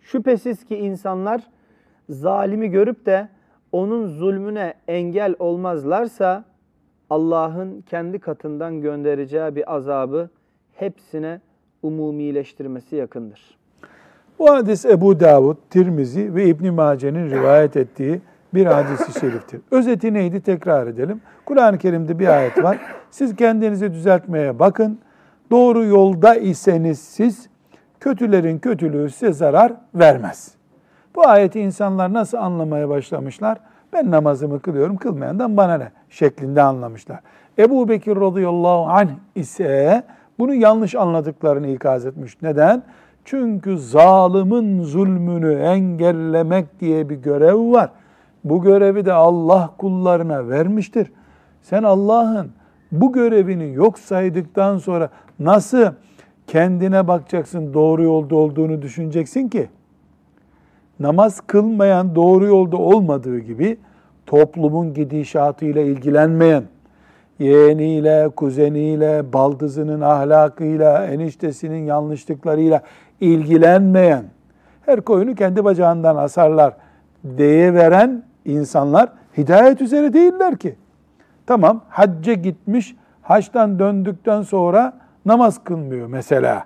Şüphesiz 0.02 0.66
ki 0.66 0.78
insanlar 0.78 1.42
zalimi 2.10 2.70
görüp 2.70 3.06
de 3.06 3.30
onun 3.72 4.08
zulmüne 4.08 4.74
engel 4.88 5.36
olmazlarsa 5.40 6.46
Allah'ın 7.10 7.82
kendi 7.82 8.20
katından 8.20 8.82
göndereceği 8.82 9.56
bir 9.56 9.76
azabı 9.76 10.30
hepsine 10.74 11.42
umumileştirmesi 11.84 12.96
yakındır. 12.96 13.58
Bu 14.40 14.50
hadis 14.50 14.86
Ebu 14.86 15.20
Davud, 15.20 15.58
Tirmizi 15.70 16.36
ve 16.36 16.46
İbn 16.46 16.74
Mace'nin 16.74 17.30
rivayet 17.30 17.78
ettiği 17.78 18.22
bir 18.54 18.66
hadisi 18.66 19.20
şeriftir. 19.20 19.62
Özeti 19.72 20.14
neydi 20.14 20.42
tekrar 20.42 20.88
edelim. 20.88 21.22
Kur'an-ı 21.46 21.78
Kerim'de 21.78 22.20
bir 22.20 22.28
ayet 22.28 22.64
var. 22.64 22.80
Siz 23.12 23.36
kendinizi 23.36 23.94
düzeltmeye 23.94 24.60
bakın. 24.60 25.00
Doğru 25.52 25.86
yolda 25.86 26.36
iseniz 26.36 27.00
siz 27.00 27.50
kötülerin 28.00 28.60
kötülüğü 28.60 29.10
size 29.10 29.34
zarar 29.34 29.74
vermez. 29.96 30.56
Bu 31.16 31.28
ayeti 31.28 31.60
insanlar 31.60 32.14
nasıl 32.14 32.38
anlamaya 32.38 32.90
başlamışlar? 32.90 33.58
Ben 33.94 34.12
namazımı 34.12 34.60
kılıyorum, 34.60 34.98
kılmayandan 34.98 35.58
bana 35.58 35.78
ne 35.78 35.92
şeklinde 36.10 36.62
anlamışlar. 36.62 37.20
Ebu 37.60 37.90
Bekir 37.90 38.16
radıyallahu 38.16 38.86
anh 38.90 39.10
ise 39.36 40.04
bunu 40.40 40.54
yanlış 40.54 40.96
anladıklarını 40.96 41.68
ikaz 41.68 42.06
etmiş. 42.06 42.42
Neden? 42.42 42.84
Çünkü 43.26 43.78
zalimin 43.78 44.84
zulmünü 44.84 45.54
engellemek 45.54 46.80
diye 46.80 47.10
bir 47.10 47.16
görev 47.16 47.72
var. 47.72 47.90
Bu 48.44 48.62
görevi 48.62 49.06
de 49.06 49.14
Allah 49.14 49.70
kullarına 49.78 50.50
vermiştir. 50.50 51.12
Sen 51.62 51.84
Allah'ın 51.84 52.52
bu 52.92 53.14
görevini 53.14 53.74
yok 53.74 54.00
saydıktan 54.00 54.78
sonra 54.78 55.10
nasıl 55.40 55.86
kendine 56.48 57.08
bakacaksın 57.08 57.74
doğru 57.74 58.04
yolda 58.04 58.36
olduğunu 58.36 58.82
düşüneceksin 58.82 59.50
ki? 59.50 59.70
Namaz 61.00 61.42
kılmayan 61.42 62.16
doğru 62.16 62.46
yolda 62.46 62.78
olmadığı 62.78 63.40
gibi 63.40 63.78
toplumun 64.26 64.94
gidişatıyla 64.94 65.82
ilgilenmeyen, 65.82 66.64
yeğeniyle, 67.40 68.30
kuzeniyle, 68.30 69.34
baldızının 69.34 70.02
ahlakıyla, 70.02 71.06
eniştesinin 71.06 71.86
yanlışlıklarıyla 71.86 72.82
ilgilenmeyen, 73.22 74.24
her 74.86 75.02
koyunu 75.02 75.36
kendi 75.36 75.66
bacağından 75.66 76.16
asarlar 76.16 76.74
diye 77.38 77.74
veren 77.74 78.24
insanlar 78.46 79.10
hidayet 79.38 79.82
üzere 79.82 80.14
değiller 80.14 80.58
ki. 80.58 80.76
Tamam 81.46 81.82
hacca 81.90 82.34
gitmiş, 82.34 82.96
haçtan 83.22 83.80
döndükten 83.80 84.42
sonra 84.42 84.94
namaz 85.26 85.64
kılmıyor 85.64 86.08
mesela. 86.08 86.66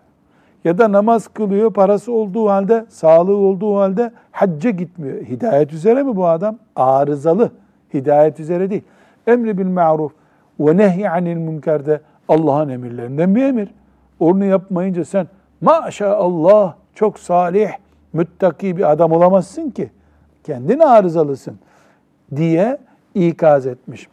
Ya 0.67 0.77
da 0.77 0.91
namaz 0.91 1.27
kılıyor, 1.27 1.73
parası 1.73 2.11
olduğu 2.11 2.49
halde, 2.49 2.85
sağlığı 2.89 3.35
olduğu 3.35 3.77
halde 3.77 4.11
hacca 4.31 4.69
gitmiyor. 4.69 5.21
Hidayet 5.21 5.73
üzere 5.73 6.03
mi 6.03 6.15
bu 6.15 6.27
adam? 6.27 6.57
Arızalı. 6.75 7.51
Hidayet 7.93 8.39
üzere 8.39 8.69
değil. 8.69 8.81
Emri 9.27 9.57
bil 9.57 9.65
ma'ruf 9.65 10.11
ve 10.59 10.77
nehy 10.77 11.09
anil 11.09 11.35
münkerde 11.35 12.01
Allah'ın 12.29 12.69
emirlerinden 12.69 13.35
bir 13.35 13.43
emir. 13.43 13.69
Onu 14.19 14.45
yapmayınca 14.45 15.05
sen 15.05 15.27
maşallah 15.61 16.73
çok 16.95 17.19
salih, 17.19 17.69
müttaki 18.13 18.77
bir 18.77 18.91
adam 18.91 19.11
olamazsın 19.11 19.69
ki. 19.69 19.89
Kendin 20.43 20.79
arızalısın 20.79 21.59
diye 22.35 22.77
ikaz 23.15 23.67
etmiş. 23.67 24.07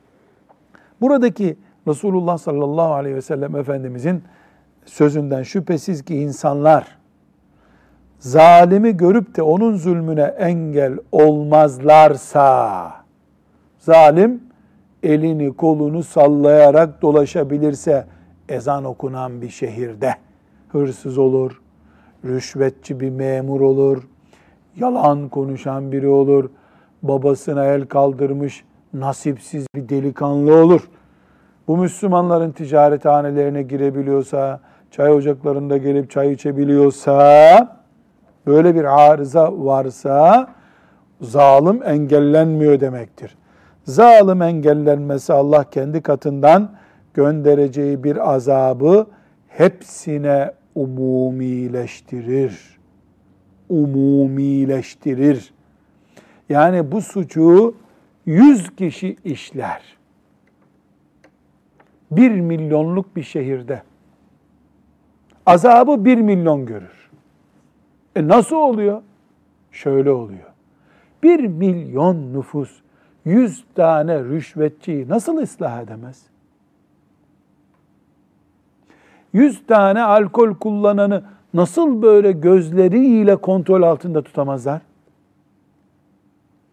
Buradaki 1.01 1.57
Resulullah 1.89 2.39
sallallahu 2.39 2.95
aleyhi 2.95 3.17
ve 3.17 3.23
sellem 3.23 3.57
Efendimizin 3.57 4.23
sözünden 4.85 5.43
şüphesiz 5.43 6.05
ki 6.05 6.17
insanlar 6.17 6.99
zalimi 8.19 8.97
görüp 8.97 9.37
de 9.37 9.43
onun 9.43 9.77
zulmüne 9.77 10.35
engel 10.39 10.99
olmazlarsa 11.13 12.93
zalim 13.79 14.43
elini 15.03 15.57
kolunu 15.57 16.03
sallayarak 16.03 17.03
dolaşabilirse 17.03 18.07
ezan 18.49 18.85
okunan 18.85 19.43
bir 19.43 19.49
şehirde 19.49 20.15
hırsız 20.69 21.19
olur, 21.19 21.63
rüşvetçi 22.25 23.01
bir 23.01 23.11
memur 23.11 23.61
olur, 23.61 24.03
yalan 24.77 25.29
konuşan 25.29 25.93
biri 25.93 26.09
olur, 26.09 26.51
babasına 27.03 27.65
el 27.65 27.87
kaldırmış 27.87 28.65
nasipsiz 28.95 29.67
bir 29.75 29.89
delikanlı 29.89 30.55
olur. 30.55 30.89
Bu 31.69 31.77
Müslümanların 31.77 32.53
ticarethanelerine 32.53 33.63
girebiliyorsa, 33.63 34.61
çay 34.97 35.13
ocaklarında 35.13 35.77
gelip 35.77 36.11
çay 36.11 36.33
içebiliyorsa, 36.33 37.79
böyle 38.47 38.75
bir 38.75 38.85
arıza 38.85 39.53
varsa 39.53 40.49
zalim 41.21 41.83
engellenmiyor 41.83 42.81
demektir. 42.81 43.37
Zalim 43.85 44.43
engellenmesi 44.43 45.33
Allah 45.33 45.71
kendi 45.71 46.03
katından 46.03 46.71
göndereceği 47.15 48.05
bir 48.05 48.35
azabı 48.35 49.07
hepsine 49.49 50.53
umumileştirir. 50.75 52.79
Umumileştirir. 53.69 55.55
Yani 56.49 56.93
bu 56.93 57.01
suçu 57.01 57.75
yüz 58.27 58.77
kişi 58.77 59.17
işler. 59.25 59.83
Bir 62.11 62.31
milyonluk 62.31 63.17
bir 63.17 63.23
şehirde. 63.23 63.83
Azabı 65.47 66.05
bir 66.05 66.19
milyon 66.19 66.67
görür. 66.67 67.11
E 68.17 68.29
nasıl 68.29 68.57
oluyor? 68.57 69.03
Şöyle 69.73 70.11
oluyor. 70.11 70.51
Bir 71.23 71.41
milyon 71.47 72.35
nüfus 72.35 72.81
yüz 73.25 73.65
tane 73.75 74.25
rüşvetçiyi 74.25 75.09
nasıl 75.09 75.37
ıslah 75.37 75.83
edemez? 75.83 76.23
Yüz 79.33 79.67
tane 79.67 80.03
alkol 80.03 80.55
kullananı 80.55 81.23
nasıl 81.55 82.03
böyle 82.03 82.33
gözleriyle 82.33 83.37
kontrol 83.37 83.83
altında 83.83 84.23
tutamazlar? 84.23 84.81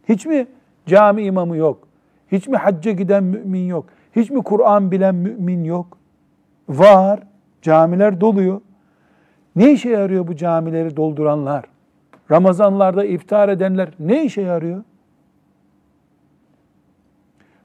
Hiç 0.10 0.26
mi 0.26 0.48
cami 0.86 1.24
imamı 1.24 1.58
yok? 1.58 1.88
Hiç 2.32 2.48
mi 2.48 2.58
hacca 2.58 2.92
giden 2.92 3.24
mümin 3.24 3.68
yok? 3.68 3.86
Hiç 4.16 4.30
mi 4.30 4.44
Kur'an 4.44 4.92
bilen 4.92 5.16
mümin 5.16 5.64
yok? 5.64 5.98
Var. 6.70 7.20
Camiler 7.62 8.22
doluyor. 8.22 8.62
Ne 9.56 9.72
işe 9.72 9.90
yarıyor 9.90 10.28
bu 10.28 10.36
camileri 10.36 10.98
dolduranlar? 10.98 11.66
Ramazanlarda 12.32 13.06
iftar 13.06 13.50
edenler 13.50 13.90
ne 14.00 14.24
işe 14.26 14.42
yarıyor? 14.42 14.84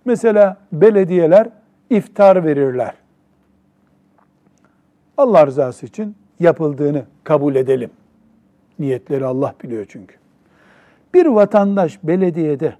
Mesela 0.05 0.57
belediyeler 0.73 1.49
iftar 1.91 2.45
verirler. 2.45 2.95
Allah 5.17 5.47
rızası 5.47 5.87
için 5.87 6.17
yapıldığını 6.41 7.05
kabul 7.25 7.55
edelim. 7.55 7.91
Niyetleri 8.79 9.27
Allah 9.27 9.55
biliyor 9.63 9.87
çünkü. 9.89 10.17
Bir 11.15 11.27
vatandaş 11.27 11.99
belediyede 12.03 12.75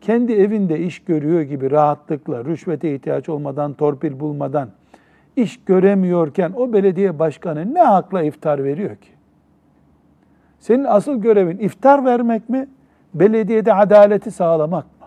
kendi 0.00 0.32
evinde 0.32 0.80
iş 0.80 0.98
görüyor 0.98 1.40
gibi 1.40 1.70
rahatlıkla, 1.70 2.44
rüşvete 2.44 2.94
ihtiyaç 2.94 3.28
olmadan, 3.28 3.74
torpil 3.74 4.20
bulmadan 4.20 4.70
iş 5.42 5.64
göremiyorken 5.64 6.52
o 6.56 6.72
belediye 6.72 7.18
başkanı 7.18 7.74
ne 7.74 7.82
hakla 7.82 8.22
iftar 8.22 8.64
veriyor 8.64 8.96
ki? 8.96 9.08
Senin 10.58 10.84
asıl 10.84 11.20
görevin 11.20 11.58
iftar 11.58 12.04
vermek 12.04 12.48
mi? 12.48 12.68
Belediyede 13.14 13.74
adaleti 13.74 14.30
sağlamak 14.30 14.84
mı? 14.84 15.06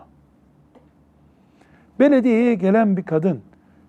Belediyeye 2.00 2.54
gelen 2.54 2.96
bir 2.96 3.02
kadın 3.02 3.40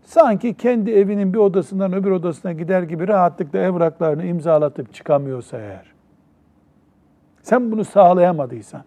sanki 0.02 0.54
kendi 0.54 0.92
evinin 0.92 1.34
bir 1.34 1.38
odasından 1.38 1.94
öbür 1.94 2.12
odasına 2.12 2.52
gider 2.52 2.84
gibi 2.84 3.08
rahatlıkla 3.08 3.60
evraklarını 3.60 4.26
imzalatıp 4.26 4.94
çıkamıyorsa 4.94 5.58
eğer, 5.58 5.94
sen 7.42 7.72
bunu 7.72 7.86
sağlayamadıysan, 7.86 8.84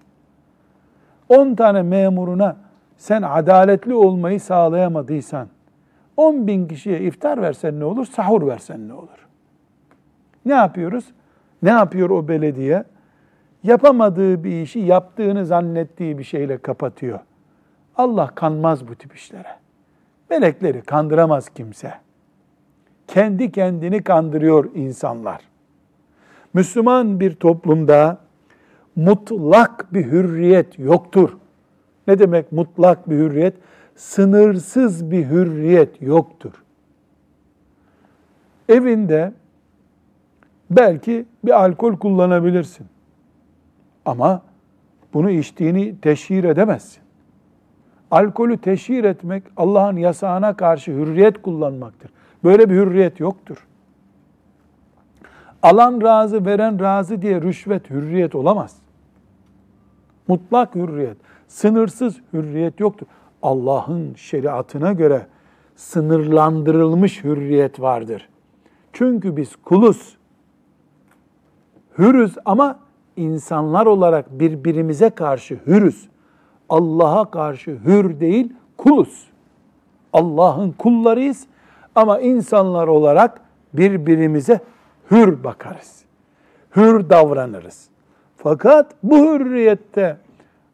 10 1.28 1.54
tane 1.54 1.82
memuruna 1.82 2.56
sen 2.96 3.22
adaletli 3.22 3.94
olmayı 3.94 4.40
sağlayamadıysan, 4.40 5.48
10 6.16 6.46
bin 6.46 6.68
kişiye 6.68 7.00
iftar 7.00 7.42
versen 7.42 7.80
ne 7.80 7.84
olur, 7.84 8.06
sahur 8.06 8.46
versen 8.46 8.88
ne 8.88 8.92
olur? 8.92 9.26
Ne 10.46 10.52
yapıyoruz? 10.52 11.04
Ne 11.62 11.70
yapıyor 11.70 12.10
o 12.10 12.28
belediye? 12.28 12.84
Yapamadığı 13.62 14.44
bir 14.44 14.62
işi 14.62 14.78
yaptığını 14.78 15.46
zannettiği 15.46 16.18
bir 16.18 16.24
şeyle 16.24 16.58
kapatıyor. 16.58 17.20
Allah 17.96 18.26
kanmaz 18.34 18.88
bu 18.88 18.94
tip 18.94 19.14
işlere. 19.14 19.56
Melekleri 20.30 20.82
kandıramaz 20.82 21.48
kimse. 21.48 21.94
Kendi 23.08 23.52
kendini 23.52 24.02
kandırıyor 24.02 24.70
insanlar. 24.74 25.40
Müslüman 26.54 27.20
bir 27.20 27.34
toplumda 27.34 28.18
mutlak 28.96 29.94
bir 29.94 30.04
hürriyet 30.04 30.78
yoktur. 30.78 31.36
Ne 32.08 32.18
demek 32.18 32.52
mutlak 32.52 33.10
bir 33.10 33.16
hürriyet? 33.16 33.54
Sınırsız 33.96 35.10
bir 35.10 35.26
hürriyet 35.26 36.02
yoktur. 36.02 36.52
Evinde 38.68 39.32
belki 40.70 41.26
bir 41.44 41.64
alkol 41.64 41.96
kullanabilirsin. 41.96 42.86
Ama 44.04 44.42
bunu 45.14 45.30
içtiğini 45.30 46.00
teşhir 46.00 46.44
edemezsin. 46.44 47.02
Alkolü 48.10 48.58
teşhir 48.58 49.04
etmek 49.04 49.42
Allah'ın 49.56 49.96
yasağına 49.96 50.56
karşı 50.56 50.92
hürriyet 50.92 51.42
kullanmaktır. 51.42 52.10
Böyle 52.44 52.70
bir 52.70 52.74
hürriyet 52.74 53.20
yoktur. 53.20 53.66
Alan 55.62 56.02
razı, 56.02 56.46
veren 56.46 56.80
razı 56.80 57.22
diye 57.22 57.42
rüşvet 57.42 57.90
hürriyet 57.90 58.34
olamaz. 58.34 58.76
Mutlak 60.28 60.74
hürriyet, 60.74 61.16
sınırsız 61.48 62.16
hürriyet 62.32 62.80
yoktur. 62.80 63.06
Allah'ın 63.46 64.14
şeriatına 64.14 64.92
göre 64.92 65.26
sınırlandırılmış 65.76 67.24
hürriyet 67.24 67.80
vardır. 67.80 68.28
Çünkü 68.92 69.36
biz 69.36 69.56
kuluz. 69.56 70.16
Hürüz 71.98 72.34
ama 72.44 72.78
insanlar 73.16 73.86
olarak 73.86 74.40
birbirimize 74.40 75.10
karşı 75.10 75.58
hürüz. 75.66 76.08
Allah'a 76.68 77.30
karşı 77.30 77.70
hür 77.70 78.20
değil, 78.20 78.52
kuluz. 78.76 79.26
Allah'ın 80.12 80.72
kullarıyız 80.72 81.46
ama 81.94 82.20
insanlar 82.20 82.88
olarak 82.88 83.40
birbirimize 83.74 84.60
hür 85.10 85.44
bakarız. 85.44 86.04
Hür 86.76 87.10
davranırız. 87.10 87.88
Fakat 88.36 88.94
bu 89.02 89.16
hürriyette 89.16 90.16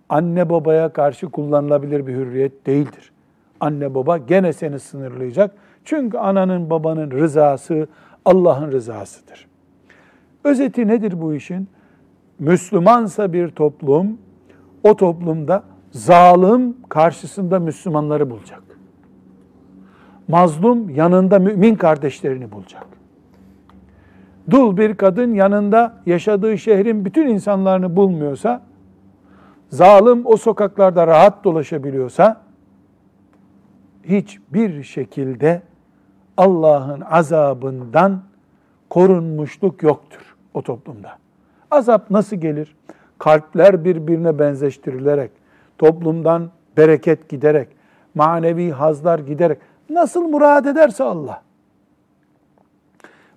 anne 0.08 0.50
babaya 0.50 0.88
karşı 0.88 1.28
kullanılabilir 1.28 2.06
bir 2.06 2.14
hürriyet 2.14 2.66
değildir. 2.66 3.12
Anne 3.60 3.94
baba 3.94 4.18
gene 4.18 4.52
seni 4.52 4.78
sınırlayacak. 4.78 5.54
Çünkü 5.84 6.18
ananın 6.18 6.70
babanın 6.70 7.10
rızası 7.10 7.88
Allah'ın 8.24 8.72
rızasıdır. 8.72 9.46
Özeti 10.44 10.88
nedir 10.88 11.20
bu 11.22 11.34
işin? 11.34 11.68
Müslümansa 12.38 13.32
bir 13.32 13.48
toplum, 13.48 14.18
o 14.82 14.96
toplumda 14.96 15.62
zalim 15.90 16.76
karşısında 16.88 17.58
Müslümanları 17.58 18.30
bulacak. 18.30 18.62
Mazlum 20.28 20.90
yanında 20.90 21.38
mümin 21.38 21.74
kardeşlerini 21.74 22.52
bulacak. 22.52 22.86
Dul 24.50 24.76
bir 24.76 24.94
kadın 24.94 25.34
yanında 25.34 25.94
yaşadığı 26.06 26.58
şehrin 26.58 27.04
bütün 27.04 27.26
insanlarını 27.26 27.96
bulmuyorsa, 27.96 28.62
zalim 29.72 30.26
o 30.26 30.36
sokaklarda 30.36 31.06
rahat 31.06 31.44
dolaşabiliyorsa, 31.44 32.40
hiçbir 34.04 34.82
şekilde 34.82 35.62
Allah'ın 36.36 37.00
azabından 37.00 38.22
korunmuşluk 38.90 39.82
yoktur 39.82 40.36
o 40.54 40.62
toplumda. 40.62 41.18
Azap 41.70 42.10
nasıl 42.10 42.36
gelir? 42.36 42.76
Kalpler 43.18 43.84
birbirine 43.84 44.38
benzeştirilerek, 44.38 45.30
toplumdan 45.78 46.50
bereket 46.76 47.28
giderek, 47.28 47.68
manevi 48.14 48.70
hazlar 48.70 49.18
giderek 49.18 49.58
nasıl 49.90 50.28
murad 50.28 50.64
ederse 50.64 51.04
Allah. 51.04 51.42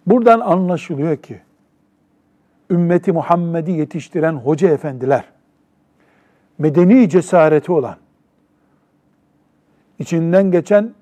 Buradan 0.07 0.39
anlaşılıyor 0.39 1.17
ki 1.17 1.41
ümmeti 2.69 3.11
Muhammed'i 3.11 3.71
yetiştiren 3.71 4.33
hoca 4.33 4.69
efendiler, 4.69 5.34
medeni 6.57 7.09
cesareti 7.09 7.71
olan, 7.71 7.95
içinden 9.99 10.51
geçen 10.51 10.93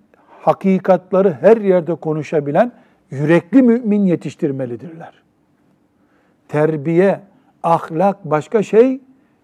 hakikatları 0.41 1.37
her 1.41 1.57
yerde 1.57 1.95
konuşabilen 1.95 2.71
yürekli 3.11 3.61
mümin 3.61 4.05
yetiştirmelidirler. 4.05 5.13
Terbiye, 6.47 7.19
ahlak 7.63 8.25
başka 8.25 8.63
şey, 8.63 9.01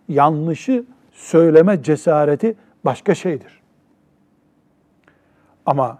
yanlışı 0.07 0.83
söyleme 1.11 1.83
cesareti 1.83 2.55
başka 2.85 3.15
şeydir. 3.15 3.61
Ama 5.65 5.99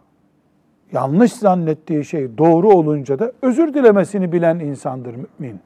yanlış 0.91 1.34
zannettiği 1.34 2.05
şey 2.05 2.38
doğru 2.38 2.70
olunca 2.70 3.20
da 3.20 3.32
özür 3.41 3.74
dilemesini 3.74 4.32
bilen 4.32 4.60
insandır 4.60 5.16
mümin. 5.16 5.60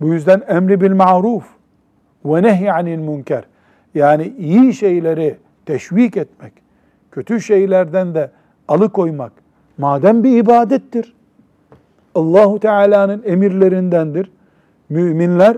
Bu 0.00 0.14
yüzden 0.14 0.42
emri 0.48 0.80
bil 0.80 0.92
maruf 0.92 1.57
ve 2.24 2.42
nehy 2.42 2.70
anil 2.70 2.98
münker. 2.98 3.44
Yani 3.94 4.32
iyi 4.38 4.74
şeyleri 4.74 5.36
teşvik 5.66 6.16
etmek, 6.16 6.52
kötü 7.10 7.40
şeylerden 7.40 8.14
de 8.14 8.30
alıkoymak 8.68 9.32
madem 9.78 10.24
bir 10.24 10.36
ibadettir. 10.36 11.14
Allahu 12.14 12.60
Teala'nın 12.60 13.22
emirlerindendir. 13.26 14.30
Müminler 14.88 15.56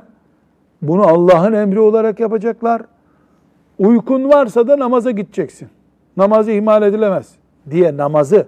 bunu 0.82 1.06
Allah'ın 1.06 1.52
emri 1.52 1.80
olarak 1.80 2.20
yapacaklar. 2.20 2.82
Uykun 3.78 4.28
varsa 4.28 4.68
da 4.68 4.78
namaza 4.78 5.10
gideceksin. 5.10 5.68
Namazı 6.16 6.50
ihmal 6.50 6.82
edilemez 6.82 7.34
diye 7.70 7.96
namazı 7.96 8.46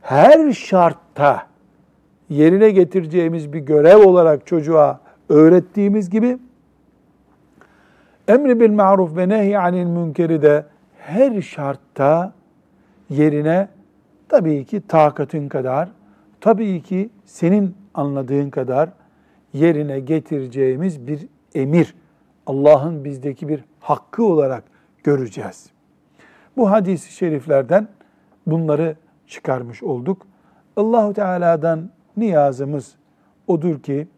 her 0.00 0.52
şartta 0.52 1.46
yerine 2.28 2.70
getireceğimiz 2.70 3.52
bir 3.52 3.58
görev 3.58 4.08
olarak 4.08 4.46
çocuğa 4.46 5.00
öğrettiğimiz 5.28 6.10
gibi 6.10 6.38
emri 8.28 8.60
bil 8.60 8.72
maruf 8.72 9.16
ve 9.16 9.28
nehy 9.28 9.56
anil 9.56 9.84
münkeri 9.84 10.42
de 10.42 10.64
her 10.98 11.42
şartta 11.42 12.32
yerine 13.10 13.68
tabii 14.28 14.64
ki 14.64 14.82
takatın 14.88 15.48
kadar, 15.48 15.88
tabii 16.40 16.82
ki 16.82 17.10
senin 17.24 17.76
anladığın 17.94 18.50
kadar 18.50 18.90
yerine 19.52 20.00
getireceğimiz 20.00 21.06
bir 21.06 21.26
emir. 21.54 21.94
Allah'ın 22.46 23.04
bizdeki 23.04 23.48
bir 23.48 23.64
hakkı 23.80 24.24
olarak 24.24 24.64
göreceğiz. 25.04 25.70
Bu 26.56 26.70
hadis-i 26.70 27.12
şeriflerden 27.12 27.88
bunları 28.46 28.96
çıkarmış 29.26 29.82
olduk. 29.82 30.26
Allahu 30.76 31.12
Teala'dan 31.12 31.90
niyazımız 32.16 32.94
odur 33.46 33.82
ki 33.82 34.08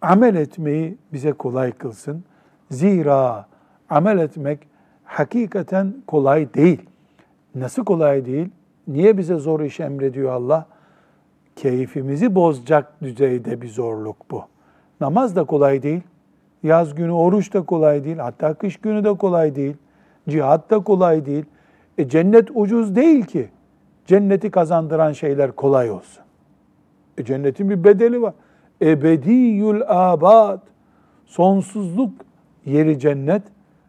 amel 0.00 0.34
etmeyi 0.34 0.98
bize 1.12 1.32
kolay 1.32 1.72
kılsın. 1.72 2.24
Zira 2.70 3.46
amel 3.90 4.18
etmek 4.18 4.58
hakikaten 5.04 5.94
kolay 6.06 6.54
değil. 6.54 6.82
Nasıl 7.54 7.84
kolay 7.84 8.24
değil? 8.24 8.48
Niye 8.88 9.18
bize 9.18 9.34
zor 9.34 9.60
iş 9.60 9.80
emrediyor 9.80 10.32
Allah? 10.32 10.66
Keyfimizi 11.56 12.34
bozacak 12.34 13.02
düzeyde 13.02 13.62
bir 13.62 13.68
zorluk 13.68 14.16
bu. 14.30 14.44
Namaz 15.00 15.36
da 15.36 15.44
kolay 15.44 15.82
değil. 15.82 16.00
Yaz 16.62 16.94
günü 16.94 17.12
oruç 17.12 17.54
da 17.54 17.62
kolay 17.62 18.04
değil. 18.04 18.18
Hatta 18.18 18.54
kış 18.54 18.76
günü 18.76 19.04
de 19.04 19.14
kolay 19.14 19.54
değil. 19.54 19.76
Cihat 20.28 20.70
da 20.70 20.80
kolay 20.80 21.26
değil. 21.26 21.44
E 21.98 22.08
cennet 22.08 22.48
ucuz 22.54 22.96
değil 22.96 23.24
ki. 23.24 23.48
Cenneti 24.06 24.50
kazandıran 24.50 25.12
şeyler 25.12 25.52
kolay 25.52 25.90
olsun. 25.90 26.24
E 27.18 27.24
cennetin 27.24 27.70
bir 27.70 27.84
bedeli 27.84 28.22
var. 28.22 28.34
Ebediyül 28.82 29.82
abad. 29.86 30.60
Sonsuzluk 31.26 32.12
yeri 32.66 32.98
cennet. 32.98 33.42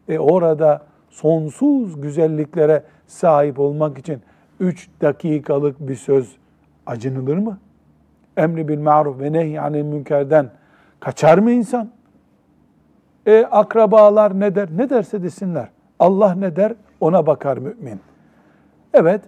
E 0.07 0.19
orada 0.19 0.81
sonsuz 1.09 2.01
güzelliklere 2.01 2.83
sahip 3.07 3.59
olmak 3.59 3.97
için 3.97 4.21
üç 4.59 4.89
dakikalık 5.01 5.79
bir 5.79 5.95
söz 5.95 6.35
acınılır 6.85 7.37
mı? 7.37 7.57
Emri 8.37 8.67
bil 8.67 8.79
maruf 8.79 9.19
ve 9.19 9.31
nehy 9.31 9.59
anil 9.59 9.83
münkerden 9.83 10.49
kaçar 10.99 11.37
mı 11.37 11.51
insan? 11.51 11.89
E 13.25 13.45
akrabalar 13.51 14.39
ne 14.39 14.55
der? 14.55 14.69
Ne 14.77 14.89
derse 14.89 15.23
desinler. 15.23 15.69
Allah 15.99 16.35
ne 16.35 16.55
der? 16.55 16.73
Ona 16.99 17.27
bakar 17.27 17.57
mümin. 17.57 17.99
Evet, 18.93 19.21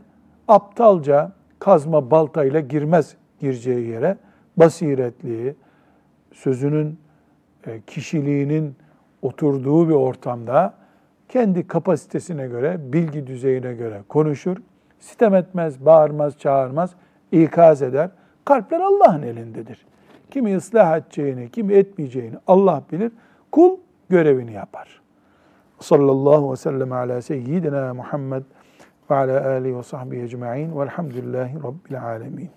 aptalca 0.48 1.32
kazma 1.60 2.12
baltayla 2.12 2.60
girmez 2.60 3.16
gireceği 3.40 3.88
yere. 3.88 4.18
Basiretli, 4.58 5.56
sözünün, 6.34 7.00
e, 7.68 7.82
kişiliğinin 7.82 8.76
oturduğu 9.22 9.90
bir 9.90 9.94
ortamda 9.94 10.74
kendi 11.30 11.68
kapasitesine 11.68 12.48
göre, 12.48 12.78
bilgi 12.94 13.28
düzeyine 13.28 13.74
göre 13.74 14.02
konuşur. 14.10 14.58
Sitem 15.00 15.36
etmez, 15.36 15.86
bağırmaz, 15.86 16.38
çağırmaz, 16.38 16.92
ikaz 17.32 17.82
eder. 17.82 18.10
Kalpler 18.46 18.80
Allah'ın 18.80 19.22
elindedir. 19.22 19.86
Kimi 20.32 20.56
ıslah 20.56 20.98
edeceğini, 20.98 21.50
kimi 21.52 21.74
etmeyeceğini 21.74 22.36
Allah 22.48 22.84
bilir. 22.92 23.12
Kul 23.52 23.78
görevini 24.10 24.54
yapar. 24.54 25.02
Sallallahu 25.80 26.36
aleyhi 26.36 26.52
ve 26.52 26.56
sellem 26.56 26.92
ala 26.92 27.22
seyyidina 27.22 27.94
Muhammed 27.94 28.44
ve 29.12 29.16
ala 29.16 29.50
alihi 29.50 29.78
ve 29.78 29.84
sahbihi 29.84 30.22
ecma'in 30.22 30.80
velhamdülillahi 30.80 31.56
rabbil 31.56 32.04
alemin. 32.04 32.50